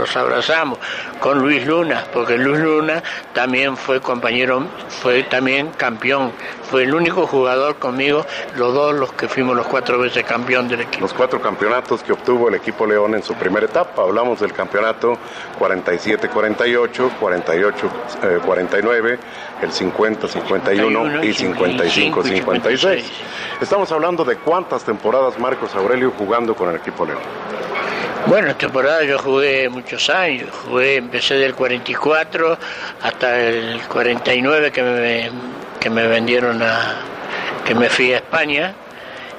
[0.00, 0.78] los abrazamos
[1.20, 3.02] con Luis Luna, porque Luis Luna
[3.34, 6.32] también fue compañero, fue también campeón,
[6.62, 8.24] fue el único jugador conmigo,
[8.56, 11.02] los dos los que fuimos los cuatro veces campeón del equipo.
[11.02, 15.18] Los cuatro campeonatos que obtuvo el equipo León en su primera etapa, hablamos del campeonato
[15.58, 19.18] 47-48, 48-49,
[19.60, 23.04] el 50-51 y 55-56.
[23.60, 27.20] Estamos hablando de cuántas temporadas Marcos Aurelio jugando con el equipo León.
[28.26, 32.58] Bueno, temporada yo jugué muchos años, jugué, empecé del 44
[33.02, 35.30] hasta el 49 que me,
[35.80, 36.96] que me vendieron a,
[37.64, 38.74] que me fui a España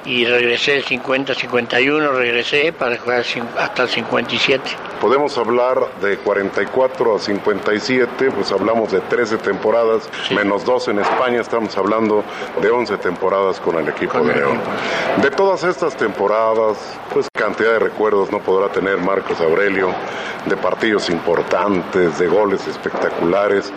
[0.04, 3.24] y regresé el 50-51, regresé para jugar
[3.58, 4.91] hasta el 57.
[5.02, 11.42] Podemos hablar de 44 a 57, pues hablamos de 13 temporadas, menos 2 en España,
[11.42, 12.24] estamos hablando
[12.62, 14.60] de 11 temporadas con el equipo de León.
[15.24, 16.78] De todas estas temporadas,
[17.12, 19.90] pues cantidad de recuerdos no podrá tener Marcos Aurelio,
[20.46, 23.72] de partidos importantes, de goles espectaculares,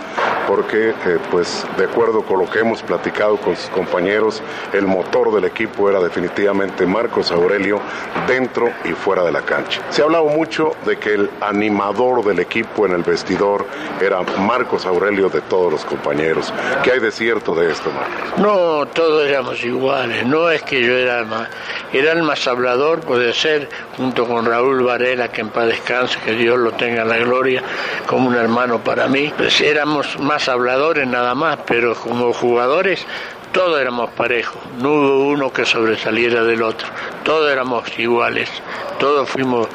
[0.46, 5.32] porque eh, pues de acuerdo con lo que hemos platicado con sus compañeros, el motor
[5.34, 7.80] del equipo era definitivamente Marcos Aurelio
[8.26, 9.82] dentro y fuera de la cancha.
[9.90, 13.66] Se ha hablado mucho de que el animador del equipo en el vestidor
[14.00, 16.52] era Marcos Aurelio de todos los compañeros.
[16.82, 18.38] ¿Qué hay de cierto de esto, Marcos?
[18.38, 20.26] No, todos éramos iguales.
[20.26, 21.48] No es que yo era el más,
[21.92, 26.32] era el más hablador, puede ser, junto con Raúl Varela, que en paz descanse, que
[26.32, 27.62] Dios lo tenga en la gloria,
[28.06, 29.32] como un hermano para mí.
[29.36, 33.06] Pues éramos más habladores nada más, pero como jugadores
[33.54, 36.88] todos éramos parejos, no hubo uno que sobresaliera del otro,
[37.22, 38.50] todos éramos iguales,
[38.98, 39.68] todos fuimos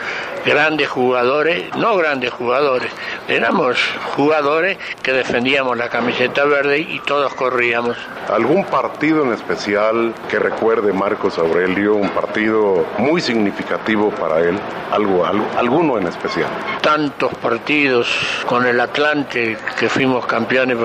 [0.50, 2.91] grandes jugadores, no grandes jugadores,
[3.28, 3.78] éramos
[4.16, 7.95] jugadores que defendíamos la camiseta verde y todos corríamos.
[8.34, 14.58] ¿Algún partido en especial que recuerde Marcos Aurelio, un partido muy significativo para él?
[14.91, 16.47] Algo, algo, alguno en especial.
[16.82, 18.08] Tantos partidos
[18.47, 20.78] con el Atlante que fuimos campeones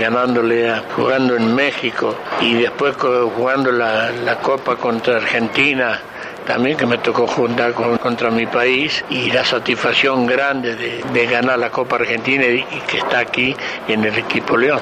[0.00, 6.00] ganándole a- jugando en México y después jugando la, la Copa contra Argentina
[6.46, 11.26] también que me tocó juntar con- contra mi país y la satisfacción grande de, de
[11.26, 13.54] ganar la Copa Argentina y, y que está aquí
[13.88, 14.80] en el equipo León.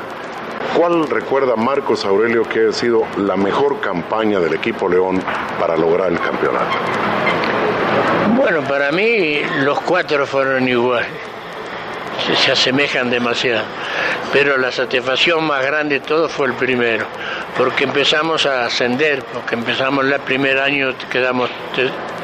[0.76, 5.22] ¿Cuál recuerda Marcos Aurelio que ha sido la mejor campaña del equipo León
[5.58, 6.76] para lograr el campeonato?
[8.36, 11.08] Bueno, para mí los cuatro fueron iguales.
[12.26, 13.62] Se, se asemejan demasiado.
[14.32, 17.06] Pero la satisfacción más grande de todo fue el primero.
[17.56, 21.50] Porque empezamos a ascender, porque empezamos el primer año, quedamos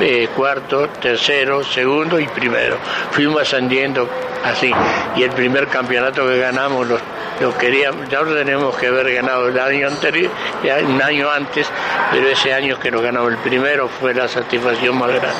[0.00, 2.78] eh, cuarto, tercero, segundo y primero.
[3.10, 4.08] Fuimos ascendiendo
[4.44, 4.72] así.
[5.16, 6.98] Y el primer campeonato que ganamos lo,
[7.40, 10.30] lo queríamos, ya lo tenemos que haber ganado el año anterior,
[10.64, 11.66] ya un año antes,
[12.12, 15.36] pero ese año que lo ganamos el primero fue la satisfacción más grande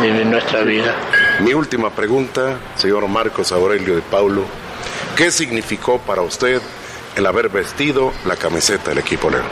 [0.00, 0.94] de nuestra vida.
[1.40, 4.44] Mi última pregunta, señor Marcos Aurelio de Paulo,
[5.16, 6.60] ¿qué significó para usted
[7.16, 9.44] el haber vestido la camiseta del equipo León?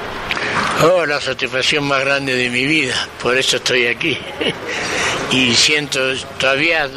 [0.82, 4.18] Oh, la satisfacción más grande de mi vida, por eso estoy aquí.
[5.30, 6.00] Y siento,
[6.40, 6.90] todavía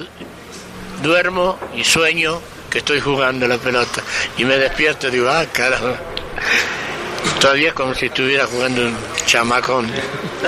[1.03, 4.01] duermo y sueño que estoy jugando la pelota.
[4.39, 5.95] Y me despierto y digo, ah, carajo.
[7.39, 8.95] Todavía es como si estuviera jugando un
[9.27, 9.87] chamacón.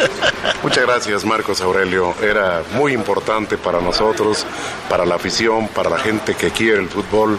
[0.63, 4.45] Muchas gracias Marcos Aurelio, era muy importante para nosotros,
[4.89, 7.37] para la afición, para la gente que quiere el fútbol,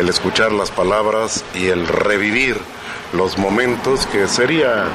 [0.00, 2.56] el escuchar las palabras y el revivir
[3.12, 4.86] los momentos que sería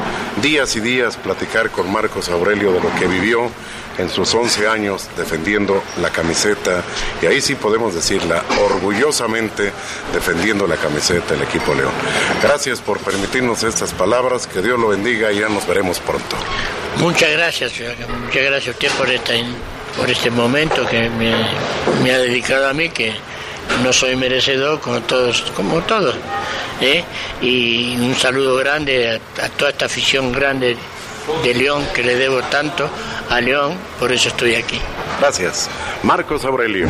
[0.42, 3.52] días y días platicar con Marcos Aurelio de lo que vivió
[4.00, 6.82] en sus 11 años defendiendo la camiseta
[7.22, 9.72] y ahí sí podemos decirla orgullosamente
[10.12, 11.94] defendiendo la camiseta del equipo León.
[12.42, 16.36] Gracias por permitirnos estas palabras, que Dios lo bendiga y ya nos veremos pronto.
[16.98, 17.74] Muchas gracias,
[18.24, 19.34] muchas gracias a usted por, esta,
[19.96, 21.36] por este momento que me,
[22.02, 23.14] me ha dedicado a mí, que
[23.84, 26.16] no soy merecedor como todos, como todos.
[26.82, 27.04] ¿eh?
[27.42, 30.78] Y un saludo grande a, a toda esta afición grande
[31.44, 32.90] de León, que le debo tanto
[33.30, 34.80] a León, por eso estoy aquí.
[35.20, 35.70] Gracias.
[36.04, 36.88] Marcos Aurelio.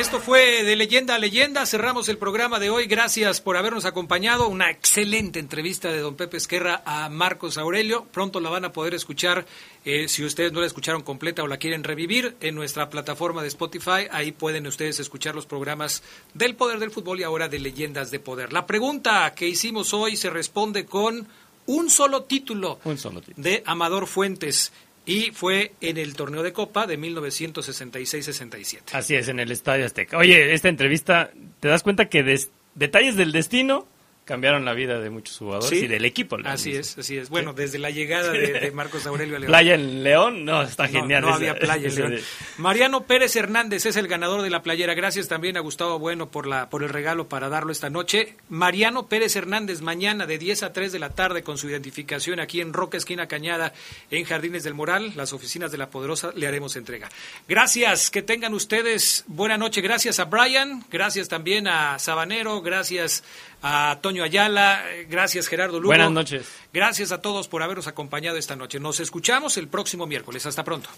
[0.00, 1.66] Esto fue de leyenda a leyenda.
[1.66, 2.86] Cerramos el programa de hoy.
[2.86, 4.48] Gracias por habernos acompañado.
[4.48, 8.06] Una excelente entrevista de don Pepe Esquerra a Marcos Aurelio.
[8.10, 9.44] Pronto la van a poder escuchar
[9.84, 13.48] eh, si ustedes no la escucharon completa o la quieren revivir en nuestra plataforma de
[13.48, 14.08] Spotify.
[14.10, 18.20] Ahí pueden ustedes escuchar los programas del Poder del Fútbol y ahora de Leyendas de
[18.20, 18.54] Poder.
[18.54, 21.28] La pregunta que hicimos hoy se responde con
[21.66, 23.44] un solo título Un solo título.
[23.44, 24.72] de Amador Fuentes
[25.06, 28.80] y fue en el torneo de Copa de 1966-67.
[28.92, 30.18] Así es, en el Estadio Azteca.
[30.18, 31.30] Oye, esta entrevista,
[31.60, 33.86] ¿te das cuenta que des- detalles del destino
[34.30, 35.86] cambiaron la vida de muchos jugadores Sí.
[35.86, 36.38] y del equipo?
[36.44, 37.30] Así es, así es.
[37.30, 39.48] Bueno, desde la llegada de, de Marcos Aurelio a León.
[39.50, 41.22] Playa en León, no, está genial.
[41.22, 42.16] No, había playa en León.
[42.58, 44.94] Mariano Pérez Hernández es el ganador de la playera.
[44.94, 48.36] Gracias también a Gustavo Bueno por la por el regalo para darlo esta noche.
[48.48, 52.60] Mariano Pérez Hernández mañana de 10 a 3 de la tarde con su identificación aquí
[52.60, 53.72] en Roca Esquina Cañada
[54.12, 57.08] en Jardines del Moral, las oficinas de la Poderosa le haremos entrega.
[57.48, 59.80] Gracias, que tengan ustedes buena noche.
[59.80, 63.24] Gracias a Brian, gracias también a Sabanero, gracias
[63.62, 65.88] a Toño Ayala, gracias Gerardo Lugo.
[65.88, 66.46] Buenas noches.
[66.72, 68.80] Gracias a todos por habernos acompañado esta noche.
[68.80, 70.46] Nos escuchamos el próximo miércoles.
[70.46, 70.88] Hasta pronto.